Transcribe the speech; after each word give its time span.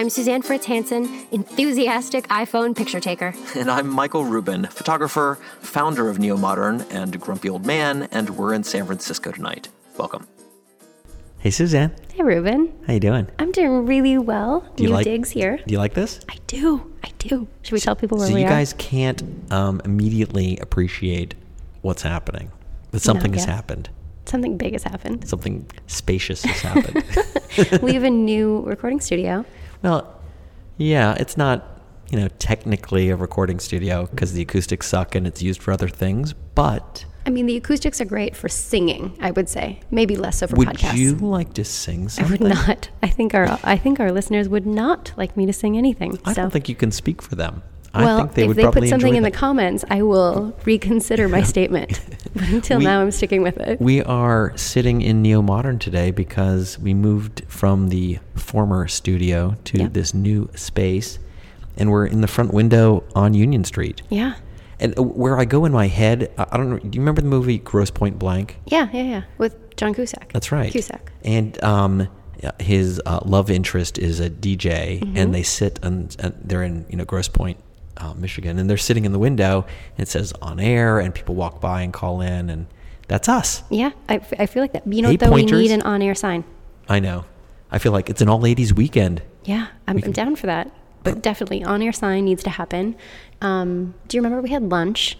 I'm 0.00 0.08
Suzanne 0.08 0.40
Fritz 0.40 0.64
Hansen, 0.64 1.26
enthusiastic 1.30 2.26
iPhone 2.28 2.74
picture 2.74 3.00
taker. 3.00 3.34
And 3.54 3.70
I'm 3.70 3.86
Michael 3.86 4.24
Rubin, 4.24 4.64
photographer, 4.64 5.38
founder 5.60 6.08
of 6.08 6.18
Neo 6.18 6.38
Modern, 6.38 6.80
and 6.90 7.20
grumpy 7.20 7.50
old 7.50 7.66
man, 7.66 8.08
and 8.10 8.30
we're 8.30 8.54
in 8.54 8.64
San 8.64 8.86
Francisco 8.86 9.30
tonight. 9.30 9.68
Welcome. 9.98 10.26
Hey 11.40 11.50
Suzanne, 11.50 11.94
Hey, 12.14 12.22
Rubin. 12.22 12.72
how 12.86 12.94
you 12.94 13.00
doing? 13.00 13.28
I'm 13.38 13.52
doing 13.52 13.84
really 13.84 14.16
well. 14.16 14.66
Do 14.74 14.84
you 14.84 14.88
New 14.88 14.94
like- 14.94 15.04
digs 15.04 15.28
here. 15.28 15.58
Do 15.66 15.70
you 15.70 15.78
like 15.78 15.92
this? 15.92 16.20
I 16.30 16.36
do. 16.46 16.90
I 17.04 17.10
do. 17.18 17.46
Should 17.60 17.72
we 17.72 17.80
tell 17.80 17.94
people 17.94 18.16
where 18.16 18.28
so 18.28 18.32
we 18.32 18.40
you 18.40 18.48
guys 18.48 18.72
can't 18.78 19.22
um, 19.52 19.82
immediately 19.84 20.56
appreciate 20.60 21.34
what's 21.82 22.00
happening, 22.00 22.50
but 22.90 23.02
something 23.02 23.34
has 23.34 23.44
happened. 23.44 23.90
Something 24.24 24.56
big 24.56 24.72
has 24.72 24.82
happened. 24.84 25.28
Something 25.28 25.66
spacious 25.88 26.42
has 26.44 26.62
happened. 26.62 27.82
we 27.82 27.92
have 27.92 28.04
a 28.04 28.10
new 28.10 28.62
recording 28.62 29.00
studio. 29.00 29.44
Well, 29.82 30.20
yeah, 30.76 31.14
it's 31.18 31.36
not 31.36 31.80
you 32.10 32.18
know 32.18 32.28
technically 32.38 33.08
a 33.10 33.16
recording 33.16 33.58
studio 33.60 34.06
because 34.06 34.32
the 34.32 34.42
acoustics 34.42 34.86
suck 34.86 35.14
and 35.14 35.26
it's 35.26 35.42
used 35.42 35.62
for 35.62 35.72
other 35.72 35.88
things. 35.88 36.32
But 36.54 37.04
I 37.26 37.30
mean, 37.30 37.46
the 37.46 37.56
acoustics 37.56 38.00
are 38.00 38.04
great 38.06 38.34
for 38.34 38.48
singing, 38.48 39.16
I 39.20 39.30
would 39.30 39.48
say. 39.48 39.80
Maybe 39.90 40.16
less 40.16 40.38
so 40.38 40.46
for 40.46 40.56
would 40.56 40.68
podcasts. 40.68 40.96
you 40.96 41.14
like 41.16 41.52
to 41.54 41.64
sing 41.64 42.08
I 42.18 42.30
would 42.30 42.40
not. 42.40 42.90
I 43.02 43.08
think 43.08 43.34
our 43.34 43.58
I 43.62 43.76
think 43.76 44.00
our 44.00 44.10
listeners 44.10 44.48
would 44.48 44.66
not 44.66 45.12
like 45.16 45.36
me 45.36 45.46
to 45.46 45.52
sing 45.52 45.76
anything. 45.76 46.18
I 46.24 46.32
so. 46.32 46.42
don't 46.42 46.50
think 46.50 46.68
you 46.68 46.74
can 46.74 46.90
speak 46.90 47.22
for 47.22 47.36
them. 47.36 47.62
I 47.92 48.04
well, 48.04 48.18
think 48.20 48.32
they 48.34 48.44
if 48.48 48.56
they 48.56 48.80
put 48.80 48.88
something 48.88 49.16
in 49.16 49.22
the 49.24 49.30
comments, 49.32 49.84
I 49.90 50.02
will 50.02 50.56
reconsider 50.64 51.28
my 51.28 51.42
statement. 51.42 52.00
But 52.32 52.48
until 52.50 52.78
We- 52.78 52.84
now, 52.84 53.00
I'm 53.00 53.10
sticking 53.10 53.42
with 53.42 53.56
it. 53.58 53.80
We 53.80 54.02
are 54.04 54.56
sitting 54.56 55.02
in 55.02 55.20
Neo 55.20 55.42
Modern 55.42 55.80
today 55.80 56.12
because 56.12 56.78
we 56.78 56.94
moved 56.94 57.42
from 57.48 57.88
the 57.88 58.20
former 58.36 58.86
studio 58.86 59.56
to 59.64 59.78
Yeah. 59.78 59.88
this 59.90 60.14
new 60.14 60.48
space, 60.54 61.18
and 61.76 61.90
we're 61.90 62.06
in 62.06 62.20
the 62.20 62.28
front 62.28 62.54
window 62.54 63.02
on 63.16 63.34
Union 63.34 63.64
Street. 63.64 64.02
yeah, 64.10 64.34
And 64.78 64.96
uh, 64.96 65.02
where 65.02 65.40
I 65.40 65.44
go 65.44 65.64
in 65.64 65.72
my 65.72 65.88
head, 65.88 66.30
I 66.38 66.46
I 66.52 66.56
don't 66.56 66.70
know. 66.70 66.78
Do 66.78 66.90
you 66.94 67.00
remember 67.00 67.20
the 67.22 67.28
movie 67.28 67.58
Grosse 67.58 67.90
Pointe 67.90 68.18
Blank? 68.20 68.58
yeah, 68.66 68.88
yeah, 68.92 69.02
yeah. 69.02 69.22
With 69.38 69.56
John 69.76 69.92
Cusack. 69.94 70.32
That's 70.32 70.52
right. 70.52 70.70
Cusack. 70.70 71.10
And 71.24 71.62
um, 71.64 72.06
his 72.60 73.00
uh, 73.06 73.18
love 73.24 73.50
interest 73.50 73.98
is 73.98 74.20
a 74.20 74.30
DJ, 74.30 75.00
Mm-hmm. 75.00 75.16
and 75.16 75.34
they 75.34 75.42
sit 75.42 75.80
and, 75.82 76.14
and 76.20 76.34
they're 76.44 76.62
in 76.62 76.86
you 76.88 76.96
know 76.96 77.04
Grosse 77.04 77.28
Pointe, 77.28 77.58
uh, 77.96 78.14
Michigan, 78.14 78.58
and 78.58 78.68
they're 78.68 78.76
sitting 78.76 79.04
in 79.04 79.12
the 79.12 79.18
window. 79.18 79.64
And 79.96 80.00
it 80.00 80.08
says 80.08 80.32
on 80.40 80.60
air, 80.60 80.98
and 80.98 81.14
people 81.14 81.34
walk 81.34 81.60
by 81.60 81.82
and 81.82 81.92
call 81.92 82.20
in, 82.20 82.50
and 82.50 82.66
that's 83.08 83.28
us. 83.28 83.62
Yeah, 83.70 83.90
I, 84.08 84.16
f- 84.16 84.32
I 84.38 84.46
feel 84.46 84.62
like 84.62 84.72
that. 84.72 84.86
You 84.86 85.02
know, 85.02 85.10
Hey, 85.10 85.16
though, 85.16 85.32
we 85.32 85.44
need 85.44 85.70
an 85.72 85.82
on-air 85.82 86.14
sign. 86.14 86.44
I 86.88 87.00
know. 87.00 87.24
I 87.70 87.78
feel 87.78 87.92
like 87.92 88.08
it's 88.10 88.20
an 88.20 88.28
all 88.28 88.40
ladies 88.40 88.72
weekend. 88.74 89.22
Yeah, 89.44 89.68
I'm, 89.88 90.02
I'm 90.02 90.12
down 90.12 90.36
for 90.36 90.46
that. 90.46 90.70
But 91.02 91.22
definitely, 91.22 91.64
on-air 91.64 91.92
sign 91.92 92.24
needs 92.26 92.42
to 92.44 92.50
happen. 92.50 92.94
Um, 93.40 93.94
do 94.08 94.16
you 94.16 94.22
remember 94.22 94.42
we 94.42 94.50
had 94.50 94.64
lunch 94.70 95.16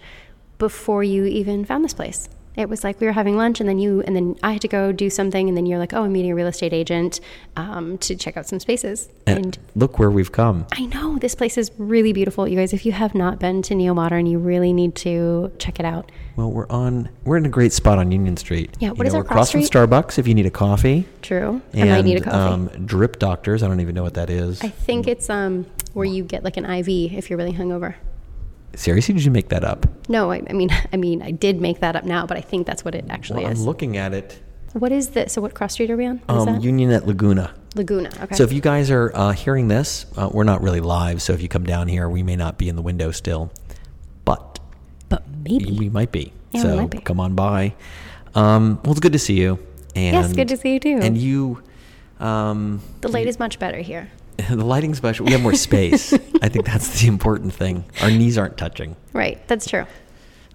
before 0.59 1.03
you 1.03 1.25
even 1.25 1.65
found 1.65 1.83
this 1.83 1.93
place? 1.93 2.29
It 2.55 2.67
was 2.67 2.83
like 2.83 2.99
we 2.99 3.07
were 3.07 3.13
having 3.13 3.37
lunch, 3.37 3.61
and 3.61 3.69
then 3.69 3.79
you, 3.79 4.01
and 4.01 4.13
then 4.15 4.35
I 4.43 4.51
had 4.53 4.61
to 4.61 4.67
go 4.67 4.91
do 4.91 5.09
something, 5.09 5.47
and 5.47 5.55
then 5.55 5.65
you're 5.65 5.79
like, 5.79 5.93
"Oh, 5.93 6.03
I'm 6.03 6.11
meeting 6.11 6.31
a 6.31 6.35
real 6.35 6.47
estate 6.47 6.73
agent 6.73 7.21
um, 7.55 7.97
to 7.99 8.15
check 8.15 8.35
out 8.35 8.45
some 8.45 8.59
spaces." 8.59 9.07
And, 9.25 9.37
and 9.45 9.57
look 9.75 9.99
where 9.99 10.11
we've 10.11 10.31
come. 10.33 10.65
I 10.73 10.85
know 10.87 11.17
this 11.17 11.33
place 11.33 11.57
is 11.57 11.71
really 11.77 12.11
beautiful, 12.11 12.47
you 12.47 12.57
guys. 12.57 12.73
If 12.73 12.85
you 12.85 12.91
have 12.91 13.15
not 13.15 13.39
been 13.39 13.61
to 13.63 13.75
Neo 13.75 13.93
Modern, 13.93 14.25
you 14.25 14.37
really 14.37 14.73
need 14.73 14.95
to 14.95 15.51
check 15.59 15.79
it 15.79 15.85
out. 15.85 16.11
Well, 16.35 16.51
we're 16.51 16.67
on. 16.69 17.09
We're 17.23 17.37
in 17.37 17.45
a 17.45 17.49
great 17.49 17.71
spot 17.71 17.97
on 17.99 18.11
Union 18.11 18.35
Street. 18.35 18.75
Yeah, 18.79 18.89
You 18.89 18.95
what 18.95 19.07
is 19.07 19.13
know, 19.13 19.19
our 19.19 19.23
we're 19.23 19.27
cross 19.29 19.49
across 19.53 19.69
from 19.69 19.87
Starbucks 19.89 20.19
if 20.19 20.27
you 20.27 20.33
need 20.33 20.45
a 20.45 20.51
coffee. 20.51 21.05
True, 21.21 21.61
And, 21.73 21.89
I 21.89 21.95
might 21.95 22.05
need 22.05 22.17
a 22.17 22.21
coffee. 22.21 22.53
Um, 22.77 22.85
Drip 22.85 23.17
Doctors. 23.17 23.63
I 23.63 23.67
don't 23.69 23.79
even 23.79 23.95
know 23.95 24.03
what 24.03 24.15
that 24.15 24.29
is. 24.29 24.61
I 24.61 24.67
think 24.69 25.07
it's 25.07 25.29
um 25.29 25.65
where 25.93 26.05
you 26.05 26.23
get 26.23 26.43
like 26.43 26.57
an 26.57 26.65
IV 26.65 26.87
if 27.13 27.29
you're 27.29 27.37
really 27.37 27.53
hungover. 27.53 27.95
Seriously, 28.75 29.13
did 29.13 29.25
you 29.25 29.31
make 29.31 29.49
that 29.49 29.63
up? 29.63 29.85
No, 30.09 30.31
I, 30.31 30.41
I 30.49 30.53
mean, 30.53 30.69
I 30.93 30.97
mean, 30.97 31.21
I 31.21 31.31
did 31.31 31.59
make 31.61 31.79
that 31.81 31.95
up 31.95 32.03
now, 32.03 32.25
but 32.25 32.37
I 32.37 32.41
think 32.41 32.65
that's 32.67 32.85
what 32.85 32.95
it 32.95 33.05
actually 33.09 33.43
Well, 33.43 33.51
is. 33.51 33.59
I'm 33.59 33.65
looking 33.65 33.97
at 33.97 34.13
it. 34.13 34.41
what 34.73 34.91
is 34.91 35.09
this? 35.09 35.33
So, 35.33 35.41
what 35.41 35.53
cross 35.53 35.73
street 35.73 35.91
are 35.91 35.97
we 35.97 36.05
on? 36.05 36.21
Um, 36.29 36.45
that? 36.45 36.63
Union 36.63 36.91
at 36.91 37.05
Laguna. 37.05 37.53
Laguna. 37.75 38.09
Okay. 38.21 38.35
So 38.35 38.43
if 38.43 38.51
you 38.51 38.59
guys 38.61 38.91
are 38.91 39.11
uh, 39.15 39.31
hearing 39.31 39.67
this, 39.69 40.05
uh, 40.17 40.29
we're 40.31 40.43
not 40.43 40.61
really 40.61 40.81
live. 40.81 41.21
So 41.21 41.31
if 41.33 41.41
you 41.41 41.47
come 41.47 41.63
down 41.63 41.87
here, 41.87 42.09
we 42.09 42.21
may 42.21 42.35
not 42.35 42.57
be 42.57 42.67
in 42.67 42.75
the 42.75 42.81
window 42.81 43.11
still, 43.11 43.49
but 44.25 44.59
but 45.07 45.23
maybe. 45.43 45.71
we 45.77 45.89
might 45.89 46.11
be. 46.11 46.33
Yeah, 46.51 46.63
so 46.63 46.75
might 46.75 46.89
be. 46.89 46.99
come 46.99 47.19
on 47.21 47.33
by. 47.33 47.73
Um, 48.35 48.79
well, 48.83 48.91
it's 48.91 48.99
good 48.99 49.13
to 49.13 49.19
see 49.19 49.35
you. 49.39 49.57
And, 49.95 50.15
Yes, 50.15 50.33
good 50.33 50.49
to 50.49 50.57
see 50.57 50.73
you 50.73 50.79
too. 50.81 50.99
And 51.01 51.17
you, 51.17 51.61
um, 52.19 52.81
the 53.01 53.07
light 53.09 53.27
is 53.27 53.39
much 53.39 53.57
better 53.59 53.79
here. 53.79 54.09
the 54.49 54.65
lighting 54.65 54.93
special. 54.95 55.25
We 55.25 55.31
have 55.33 55.41
more 55.41 55.55
space. 55.55 56.13
I 56.41 56.49
think 56.49 56.65
that's 56.65 57.01
the 57.01 57.07
important 57.07 57.53
thing. 57.53 57.85
Our 58.01 58.09
knees 58.09 58.37
aren't 58.37 58.57
touching. 58.57 58.95
Right. 59.13 59.45
That's 59.47 59.69
true. 59.69 59.85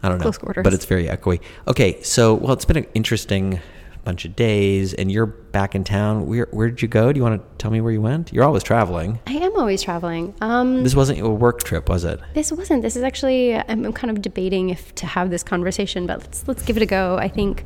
I 0.03 0.09
don't 0.09 0.19
know, 0.19 0.23
Close 0.23 0.39
quarters. 0.39 0.63
but 0.63 0.75
it's 0.75 0.85
very 0.85 1.07
echoey. 1.07 1.41
Okay, 1.67 2.01
so 2.03 2.35
well, 2.35 2.53
it's 2.53 2.65
been 2.67 2.77
an 2.77 2.87
interesting 2.95 3.61
bunch 4.05 4.25
of 4.25 4.37
days, 4.37 4.95
and 4.95 5.11
you're 5.11 5.27
back 5.27 5.75
in 5.75 5.83
town. 5.83 6.27
Where 6.27 6.47
where 6.53 6.69
did 6.69 6.81
you 6.83 6.87
go? 6.87 7.13
Do 7.13 7.19
you 7.19 7.25
want 7.25 7.41
to 7.43 7.57
tell 7.59 7.71
me 7.73 7.81
where 7.81 7.91
you 7.91 8.01
went? 8.03 8.33
You're 8.33 8.45
always 8.45 8.63
traveling. 8.63 9.19
I 9.27 9.33
am 9.33 9.57
always 9.57 9.83
traveling. 9.83 10.35
Um, 10.43 10.85
This 10.85 10.95
wasn't 10.95 11.21
a 11.23 11.29
work 11.29 11.65
trip, 11.65 11.89
was 11.89 12.05
it? 12.05 12.21
This 12.35 12.53
wasn't. 12.53 12.83
This 12.83 12.95
is 12.95 13.03
actually. 13.03 13.57
I'm, 13.57 13.85
I'm 13.87 13.93
kind 13.93 14.11
of 14.11 14.23
debating 14.23 14.69
if 14.71 14.95
to 14.97 15.07
have 15.07 15.31
this 15.31 15.43
conversation, 15.43 16.07
but 16.07 16.21
let's 16.21 16.47
let's 16.47 16.63
give 16.63 16.77
it 16.77 16.83
a 16.83 16.87
go. 16.87 17.17
I 17.17 17.29
think. 17.29 17.65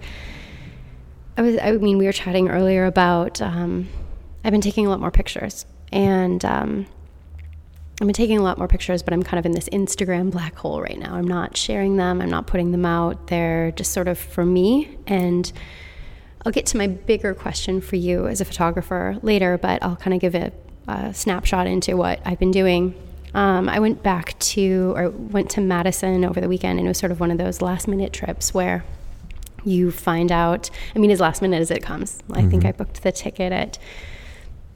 I 1.36 1.42
was. 1.42 1.58
I 1.58 1.72
mean, 1.72 1.98
we 1.98 2.06
were 2.06 2.12
chatting 2.12 2.48
earlier 2.48 2.86
about. 2.86 3.42
Um, 3.42 3.88
I've 4.44 4.52
been 4.52 4.60
taking 4.62 4.86
a 4.86 4.88
lot 4.88 5.00
more 5.00 5.10
pictures, 5.10 5.66
and 5.92 6.44
um, 6.44 6.86
I've 8.00 8.06
been 8.06 8.14
taking 8.14 8.38
a 8.38 8.42
lot 8.42 8.56
more 8.56 8.66
pictures, 8.68 9.02
but 9.02 9.12
I'm 9.12 9.22
kind 9.22 9.38
of 9.38 9.44
in 9.44 9.52
this 9.52 9.68
Instagram 9.68 10.30
black 10.30 10.56
hole 10.56 10.80
right 10.80 10.98
now. 10.98 11.14
I'm 11.14 11.28
not 11.28 11.56
sharing 11.56 11.96
them. 11.96 12.22
I'm 12.22 12.30
not 12.30 12.46
putting 12.46 12.70
them 12.70 12.86
out. 12.86 13.26
They're 13.26 13.72
just 13.72 13.92
sort 13.92 14.08
of 14.08 14.18
for 14.18 14.44
me. 14.44 14.96
And 15.06 15.52
I'll 16.44 16.52
get 16.52 16.64
to 16.66 16.78
my 16.78 16.86
bigger 16.86 17.34
question 17.34 17.82
for 17.82 17.96
you 17.96 18.26
as 18.26 18.40
a 18.40 18.46
photographer 18.46 19.18
later, 19.22 19.58
but 19.58 19.82
I'll 19.82 19.96
kind 19.96 20.14
of 20.14 20.20
give 20.20 20.34
a, 20.34 20.50
a 20.88 21.12
snapshot 21.12 21.66
into 21.66 21.96
what 21.96 22.20
I've 22.24 22.38
been 22.38 22.52
doing. 22.52 22.94
Um, 23.34 23.68
I 23.68 23.78
went 23.78 24.02
back 24.02 24.38
to, 24.38 24.94
or 24.96 25.10
went 25.10 25.50
to 25.50 25.60
Madison 25.60 26.24
over 26.24 26.40
the 26.40 26.48
weekend, 26.48 26.78
and 26.78 26.88
it 26.88 26.90
was 26.90 26.98
sort 26.98 27.12
of 27.12 27.20
one 27.20 27.30
of 27.30 27.36
those 27.36 27.60
last 27.60 27.86
minute 27.86 28.14
trips 28.14 28.54
where 28.54 28.82
you 29.62 29.90
find 29.90 30.32
out, 30.32 30.70
I 30.96 30.98
mean, 30.98 31.10
as 31.10 31.20
last 31.20 31.42
minute 31.42 31.60
as 31.60 31.70
it 31.70 31.82
comes. 31.82 32.18
I 32.32 32.46
think 32.46 32.64
I 32.64 32.72
booked 32.72 33.02
the 33.02 33.12
ticket 33.12 33.52
at 33.52 33.78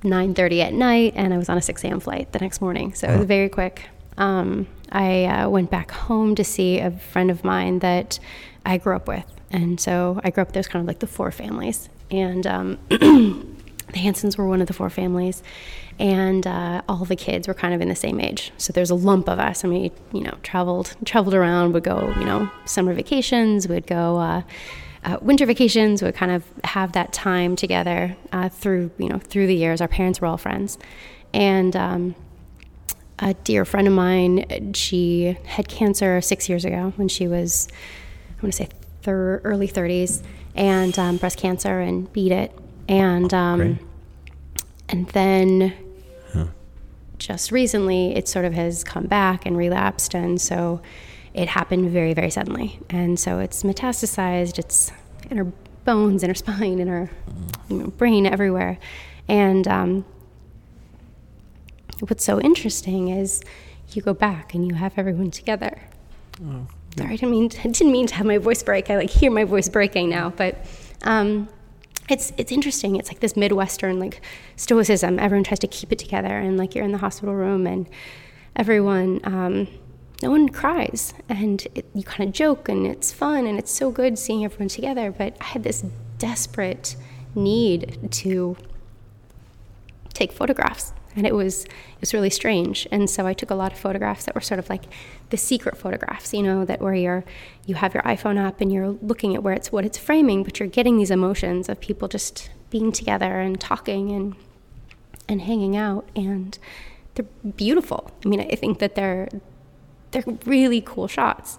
9.30 0.05 0.61
at 0.61 0.73
night 0.73 1.13
and 1.17 1.35
i 1.35 1.39
was 1.39 1.49
on 1.49 1.57
a 1.57 1.63
6 1.63 1.85
a.m 1.85 1.99
flight 1.99 2.31
the 2.33 2.39
next 2.39 2.61
morning 2.61 2.95
so 2.95 3.09
it 3.09 3.17
was 3.17 3.27
very 3.27 3.49
quick. 3.49 3.89
Um, 4.17 4.69
i 4.93 5.25
uh, 5.25 5.49
went 5.49 5.71
back 5.71 5.91
home 5.91 6.35
to 6.37 6.45
see 6.45 6.79
a 6.79 6.91
friend 6.91 7.31
of 7.31 7.43
mine 7.43 7.81
that 7.81 8.21
i 8.65 8.77
grew 8.79 8.95
up 8.95 9.09
with 9.09 9.27
and 9.51 9.81
so 9.81 10.21
i 10.23 10.31
grew 10.31 10.43
up 10.43 10.53
there's 10.53 10.69
kind 10.69 10.83
of 10.83 10.87
like 10.87 11.01
the 11.01 11.07
four 11.07 11.31
families 11.33 11.89
and 12.11 12.47
um, 12.47 12.79
the 12.91 13.99
hansons 13.99 14.37
were 14.37 14.47
one 14.47 14.61
of 14.61 14.67
the 14.67 14.73
four 14.73 14.91
families 14.91 15.43
and 15.99 16.47
uh, 16.47 16.83
all 16.89 17.05
the 17.05 17.17
kids 17.17 17.49
were 17.49 17.55
kind 17.55 17.73
of 17.73 17.81
in 17.81 17.89
the 17.89 17.95
same 17.95 18.21
age. 18.21 18.53
So 18.57 18.73
there's 18.73 18.91
a 18.91 18.95
lump 18.95 19.29
of 19.29 19.39
us 19.39 19.65
i 19.65 19.69
mean 19.69 19.91
you 20.13 20.21
know 20.21 20.37
traveled 20.43 20.97
traveled 21.05 21.35
around 21.35 21.73
would 21.73 21.85
go 21.85 22.13
you 22.19 22.25
know 22.25 22.51
summer 22.67 22.93
vacations 22.93 23.69
would 23.69 23.87
go 23.87 24.19
uh, 24.19 24.43
uh, 25.05 25.19
winter 25.21 25.47
vacations 25.47 26.03
would 26.03 26.15
kind 26.15 26.33
of 26.33 26.45
have 26.65 26.93
that 26.93 27.13
time 27.13 27.57
together 27.57 28.17
uh, 28.33 28.49
through 28.49 28.91
you 28.99 29.09
know 29.09 29.19
through 29.19 29.47
the 29.47 29.55
years. 29.55 29.81
Our 29.81 29.89
parents 29.89 30.21
were 30.21 30.27
all 30.27 30.39
friends, 30.39 30.79
and 31.33 31.77
um, 31.77 32.15
a 33.19 33.35
dear 33.35 33.65
friend 33.65 33.87
of 33.87 33.93
mine, 33.95 34.73
she 34.75 35.37
had 35.45 35.69
cancer 35.69 36.21
six 36.21 36.49
years 36.49 36.65
ago 36.65 36.93
when 36.97 37.09
she 37.09 37.29
was, 37.29 37.69
I 38.39 38.43
want 38.43 38.53
to 38.55 38.65
say, 38.65 38.69
thir- 39.03 39.41
early 39.45 39.69
30s, 39.69 40.23
and 40.55 40.99
um, 40.99 41.17
breast 41.19 41.39
cancer, 41.39 41.81
and 41.81 42.13
beat 42.13 42.33
it, 42.33 42.57
and 42.89 43.33
um, 43.33 43.79
and 44.89 45.09
then 45.09 45.75
just 47.19 47.51
recently 47.53 48.15
it 48.15 48.29
sort 48.29 48.45
of 48.45 48.53
has 48.53 48.85
come 48.85 49.07
back 49.07 49.47
and 49.47 49.57
relapsed. 49.57 50.15
And 50.15 50.41
so 50.41 50.83
it 51.35 51.49
happened 51.49 51.91
very 51.91 52.15
very 52.15 52.31
suddenly 52.31 52.79
and 52.89 53.19
so 53.19 53.39
it's 53.39 53.63
metastasized 53.63 54.59
it's 54.59 54.93
in 55.31 55.37
her 55.37 55.53
bones 55.85 56.23
in 56.23 56.31
her 56.31 56.35
spine 56.45 56.79
in 56.79 56.89
her 56.89 57.11
you 57.69 57.79
know, 57.79 57.87
brain 57.89 58.27
everywhere 58.27 58.79
and 59.29 59.67
um, 59.69 60.05
what's 62.01 62.25
so 62.25 62.41
interesting 62.41 63.09
is 63.09 63.43
you 63.93 64.03
go 64.03 64.15
back 64.15 64.55
and 64.55 64.67
you 64.67 64.75
have 64.75 64.93
everyone 64.97 65.31
together 65.31 65.81
Oh, 66.43 66.67
Sorry, 66.97 67.11
I 67.11 67.17
didn't 67.17 67.31
mean 67.31 67.49
to, 67.49 67.61
I 67.61 67.71
didn't 67.71 67.93
mean 67.93 68.07
to 68.07 68.15
have 68.15 68.27
my 68.27 68.39
voice 68.39 68.63
break. 68.63 68.89
I 68.91 68.97
like 68.97 69.11
hear 69.11 69.31
my 69.31 69.45
voice 69.45 69.69
breaking 69.69 70.11
now, 70.11 70.31
but 70.31 70.65
um, 71.03 71.49
it's 72.09 72.33
it's 72.37 72.53
interesting. 72.53 72.97
It's 72.97 73.09
like 73.09 73.21
this 73.21 73.37
Midwestern 73.37 73.99
like 73.99 74.21
stoicism. 74.57 75.19
Everyone 75.19 75.45
tries 75.45 75.59
to 75.61 75.67
keep 75.67 75.91
it 75.91 75.99
together, 75.99 76.29
and 76.29 76.57
like 76.57 76.75
you're 76.75 76.85
in 76.85 76.93
the 76.93 76.99
hospital 76.99 77.35
room, 77.35 77.67
and 77.67 77.89
everyone, 78.55 79.21
um, 79.25 79.69
no 80.23 80.31
one 80.31 80.49
cries, 80.49 81.13
and 81.29 81.67
it, 81.75 81.87
you 81.95 82.03
kind 82.03 82.29
of 82.29 82.35
joke, 82.35 82.69
and 82.69 82.87
it's 82.87 83.13
fun, 83.13 83.47
and 83.47 83.59
it's 83.59 83.71
so 83.71 83.91
good 83.91 84.19
seeing 84.19 84.45
everyone 84.45 84.69
together. 84.69 85.11
But 85.11 85.37
I 85.41 85.45
had 85.45 85.63
this 85.65 85.85
desperate 86.19 86.97
need 87.35 88.11
to 88.11 88.57
take 90.15 90.33
photographs. 90.33 90.93
And 91.17 91.27
it 91.27 91.35
was 91.35 91.65
it 91.65 92.01
was 92.01 92.15
really 92.15 92.31
strange. 92.31 92.89
And 92.91 93.09
so 93.09 93.27
i 93.27 93.33
took 93.33 93.51
a 93.51 93.55
lot 93.55 93.73
of 93.73 93.79
photographs 93.79 94.25
that 94.25 94.35
were 94.35 94.41
sort 94.41 94.59
of 94.59 94.69
like 94.69 94.85
the 95.31 95.37
secret 95.37 95.77
photographs 95.77 96.33
you 96.33 96.43
know 96.43 96.65
that 96.65 96.81
where 96.81 96.95
you're 96.95 97.25
you 97.67 97.75
have 97.77 97.95
your 97.95 98.03
iphone 98.05 98.39
up 98.39 98.61
and 98.61 98.73
you're 98.73 98.91
looking 98.91 99.35
at 99.35 99.43
where 99.43 99.55
it's 99.55 99.71
what 99.73 99.85
it's 99.85 99.99
framing 99.99 100.43
but 100.43 100.59
you're 100.59 100.69
getting 100.69 100.97
these 100.97 101.11
emotions 101.11 101.69
of 101.69 101.81
people 101.81 102.09
just 102.09 102.51
being 102.71 102.93
together 102.93 103.41
and 103.41 103.61
talking 103.61 104.11
and 104.11 104.35
and 105.29 105.43
hanging 105.43 105.77
out. 105.77 106.09
And 106.17 106.59
they're 107.15 107.27
beautiful. 107.57 108.11
I 108.25 108.29
mean 108.29 108.41
i 108.41 108.57
think 108.57 108.79
that 108.79 108.95
they're 108.95 109.29
they're 110.15 110.39
really 110.47 110.81
cool 110.81 111.09
shots. 111.09 111.59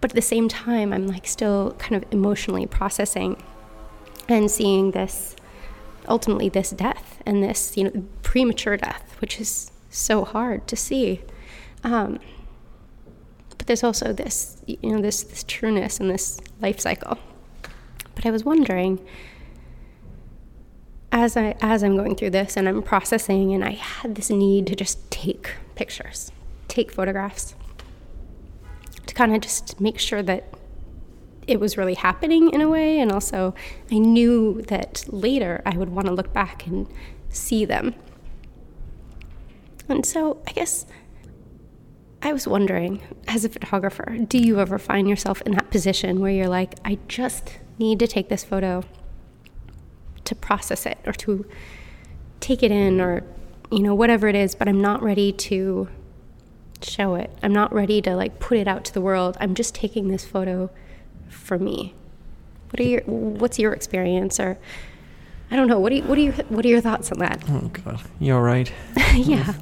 But 0.00 0.12
at 0.12 0.14
the 0.14 0.22
same 0.22 0.48
time 0.48 0.92
i'm 0.92 1.06
like 1.06 1.26
still 1.26 1.72
kind 1.78 1.96
of 1.96 2.12
emotionally 2.12 2.66
processing 2.66 3.42
and 4.28 4.50
seeing 4.50 4.92
this 4.92 5.34
ultimately 6.08 6.48
this 6.48 6.70
death 6.70 7.20
and 7.26 7.42
this 7.42 7.76
you 7.76 7.84
know 7.84 8.04
premature 8.22 8.76
death 8.76 9.16
which 9.20 9.40
is 9.40 9.70
so 9.90 10.24
hard 10.24 10.66
to 10.68 10.76
see. 10.76 11.22
Um, 11.82 12.20
but 13.56 13.66
there's 13.66 13.82
also 13.82 14.12
this 14.12 14.62
you 14.66 14.92
know 14.92 15.00
this 15.00 15.22
this 15.22 15.42
trueness 15.44 15.98
and 15.98 16.10
this 16.10 16.38
life 16.60 16.78
cycle. 16.80 17.18
But 18.14 18.26
i 18.26 18.30
was 18.30 18.44
wondering 18.44 19.04
as 21.12 21.36
i 21.36 21.54
as 21.60 21.82
i'm 21.82 21.96
going 21.96 22.14
through 22.16 22.30
this 22.30 22.56
and 22.56 22.68
i'm 22.68 22.82
processing 22.82 23.54
and 23.54 23.64
i 23.64 23.70
had 23.70 24.14
this 24.14 24.30
need 24.30 24.66
to 24.66 24.74
just 24.74 25.10
take 25.10 25.52
pictures 25.74 26.32
take 26.68 26.90
photographs 26.90 27.44
to 27.52 27.65
kind 29.16 29.34
of 29.34 29.40
just 29.40 29.80
make 29.80 29.98
sure 29.98 30.22
that 30.22 30.44
it 31.46 31.58
was 31.58 31.78
really 31.78 31.94
happening 31.94 32.50
in 32.50 32.60
a 32.60 32.68
way. 32.68 33.00
And 33.00 33.10
also, 33.10 33.54
I 33.90 33.98
knew 33.98 34.62
that 34.68 35.04
later 35.08 35.62
I 35.64 35.76
would 35.76 35.88
want 35.88 36.06
to 36.06 36.12
look 36.12 36.32
back 36.32 36.66
and 36.66 36.86
see 37.30 37.64
them. 37.64 37.94
And 39.88 40.04
so, 40.04 40.42
I 40.46 40.52
guess 40.52 40.84
I 42.20 42.32
was 42.32 42.46
wondering, 42.46 43.00
as 43.26 43.44
a 43.44 43.48
photographer, 43.48 44.18
do 44.28 44.36
you 44.36 44.60
ever 44.60 44.78
find 44.78 45.08
yourself 45.08 45.40
in 45.42 45.52
that 45.52 45.70
position 45.70 46.20
where 46.20 46.32
you're 46.32 46.48
like, 46.48 46.74
I 46.84 46.98
just 47.08 47.58
need 47.78 47.98
to 48.00 48.06
take 48.06 48.28
this 48.28 48.44
photo 48.44 48.82
to 50.24 50.34
process 50.34 50.84
it 50.84 50.98
or 51.06 51.12
to 51.12 51.46
take 52.40 52.62
it 52.62 52.70
in 52.70 53.00
or, 53.00 53.22
you 53.70 53.82
know, 53.82 53.94
whatever 53.94 54.28
it 54.28 54.34
is, 54.34 54.54
but 54.54 54.68
I'm 54.68 54.82
not 54.82 55.02
ready 55.02 55.32
to 55.32 55.88
show 56.84 57.14
it. 57.14 57.30
I'm 57.42 57.52
not 57.52 57.72
ready 57.72 58.00
to 58.02 58.14
like 58.16 58.38
put 58.38 58.58
it 58.58 58.68
out 58.68 58.84
to 58.86 58.94
the 58.94 59.00
world. 59.00 59.36
I'm 59.40 59.54
just 59.54 59.74
taking 59.74 60.08
this 60.08 60.24
photo 60.24 60.70
for 61.28 61.58
me. 61.58 61.94
What 62.70 62.80
are 62.80 62.84
your 62.84 63.02
What's 63.02 63.58
your 63.58 63.72
experience, 63.72 64.40
or 64.40 64.58
I 65.50 65.56
don't 65.56 65.68
know. 65.68 65.78
What 65.78 65.90
do 65.90 65.96
you 65.96 66.02
What 66.02 66.18
are 66.18 66.20
you 66.20 66.32
What 66.32 66.64
are 66.64 66.68
your 66.68 66.80
thoughts 66.80 67.12
on 67.12 67.18
that? 67.18 67.42
Oh 67.48 67.70
God, 67.84 68.00
You're 68.18 68.42
right. 68.42 68.72
yeah. 69.14 69.54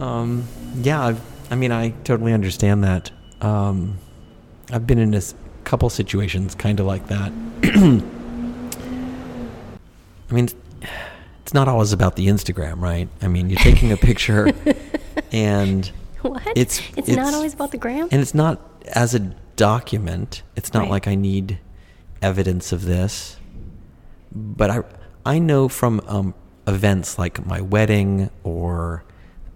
Um, 0.00 0.46
yeah. 0.76 1.06
I've, 1.06 1.20
I 1.50 1.54
mean, 1.54 1.72
I 1.72 1.90
totally 2.04 2.32
understand 2.32 2.84
that. 2.84 3.10
Um, 3.40 3.98
I've 4.70 4.86
been 4.86 4.98
in 4.98 5.14
a 5.14 5.22
couple 5.64 5.90
situations 5.90 6.54
kind 6.54 6.80
of 6.80 6.86
like 6.86 7.06
that. 7.08 7.32
I 10.30 10.32
mean, 10.34 10.48
it's 11.42 11.54
not 11.54 11.68
always 11.68 11.92
about 11.92 12.16
the 12.16 12.26
Instagram, 12.28 12.80
right? 12.80 13.08
I 13.20 13.28
mean, 13.28 13.50
you're 13.50 13.58
taking 13.60 13.92
a 13.92 13.96
picture, 13.96 14.46
and 15.32 15.86
what? 16.22 16.42
It's, 16.56 16.80
it's, 16.96 17.08
it's 17.08 17.16
not 17.16 17.34
always 17.34 17.54
about 17.54 17.70
the 17.70 17.78
gram, 17.78 18.08
and 18.10 18.20
it's 18.20 18.34
not 18.34 18.60
as 18.94 19.14
a 19.14 19.20
document. 19.56 20.42
It's 20.56 20.72
not 20.74 20.82
Right. 20.82 20.90
like 20.90 21.08
I 21.08 21.14
need 21.14 21.58
evidence 22.22 22.72
of 22.72 22.84
this, 22.84 23.36
but 24.32 24.70
I 24.70 24.82
I 25.26 25.38
know 25.38 25.68
from 25.68 26.00
um, 26.06 26.34
events 26.66 27.18
like 27.18 27.44
my 27.46 27.60
wedding 27.60 28.30
or 28.42 29.04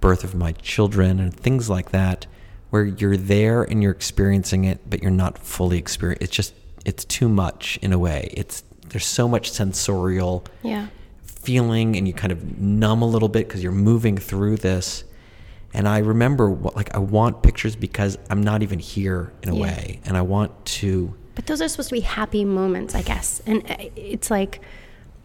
birth 0.01 0.25
of 0.25 0.35
my 0.35 0.53
children 0.53 1.19
and 1.21 1.35
things 1.35 1.69
like 1.69 1.91
that, 1.91 2.27
where 2.71 2.85
you're 2.85 3.17
there 3.17 3.63
and 3.65 3.83
you're 3.83 3.93
experiencing 3.93 4.65
it, 4.65 4.81
but 4.89 5.03
you're 5.03 5.11
not 5.11 5.39
fully 5.39 5.79
experiencing. 5.79 6.25
It's 6.25 6.35
just 6.37 6.55
it's 6.85 7.05
too 7.05 7.29
much 7.29 7.79
in 7.83 7.93
a 7.93 7.99
way. 7.99 8.31
It's 8.35 8.63
there's 8.89 9.05
so 9.07 9.29
much 9.29 9.51
sensorial 9.51 10.45
yeah, 10.63 10.87
feeling 11.23 11.97
and 11.97 12.07
you 12.07 12.15
kind 12.15 12.33
of 12.33 12.59
numb 12.59 13.03
a 13.03 13.07
little 13.07 13.29
bit 13.29 13.47
because 13.49 13.63
you're 13.63 13.73
moving 13.73 14.17
through 14.17 14.57
this. 14.59 15.05
And 15.75 15.87
I 15.87 15.99
remember 15.99 16.50
what, 16.50 16.75
like 16.76 16.94
I 16.94 16.99
want 16.99 17.43
pictures 17.43 17.76
because 17.76 18.17
I'm 18.31 18.43
not 18.43 18.62
even 18.62 18.79
here 18.79 19.32
in 19.43 19.49
a 19.50 19.55
Yeah. 19.55 19.62
way, 19.62 20.00
and 20.05 20.17
I 20.17 20.23
want 20.23 20.65
to. 20.81 21.15
but 21.35 21.47
those 21.47 21.61
are 21.62 21.69
supposed 21.69 21.91
to 21.91 21.94
be 21.94 22.00
happy 22.00 22.44
moments, 22.44 22.94
I 22.94 23.03
guess, 23.03 23.41
and 23.47 23.62
uh, 23.70 23.76
it's 23.94 24.31
like, 24.31 24.61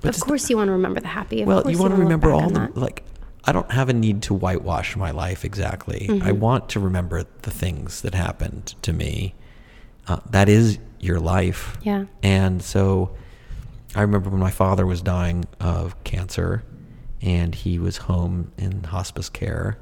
But 0.01 0.15
of 0.15 0.21
course 0.21 0.49
you 0.49 0.57
want 0.57 0.67
to 0.67 0.73
remember 0.73 0.99
the 0.99 1.07
happy. 1.07 1.41
Of 1.41 1.47
Well, 1.47 1.69
you 1.71 1.77
want 1.77 1.93
to 1.95 1.99
remember 1.99 2.31
all 2.31 2.49
the 2.49 2.59
that. 2.59 2.77
like. 2.77 3.03
I 3.45 3.51
don't 3.51 3.69
have 3.71 3.89
a 3.89 3.93
need 3.93 4.21
to 4.23 4.33
whitewash 4.33 4.95
my 4.95 5.11
life 5.11 5.43
exactly. 5.43 6.05
I 6.09 6.13
Mm-hmm. 6.13 6.39
want 6.39 6.69
to 6.69 6.79
remember 6.79 7.25
the 7.41 7.51
things 7.51 8.01
that 8.03 8.13
happened 8.15 8.73
to 8.83 8.93
me. 8.93 9.35
Uh, 10.07 10.19
that 10.29 10.47
is 10.47 10.79
your 11.01 11.19
life. 11.19 11.77
Yeah. 11.81 12.05
And 12.21 12.61
so, 12.63 13.13
I 13.95 14.01
remember 14.01 14.29
when 14.29 14.39
my 14.39 14.49
father 14.51 14.85
was 14.85 15.01
dying 15.01 15.43
of 15.59 16.01
cancer, 16.05 16.63
and 17.21 17.53
he 17.53 17.79
was 17.79 17.97
home 17.97 18.53
in 18.57 18.85
hospice 18.85 19.27
care, 19.27 19.77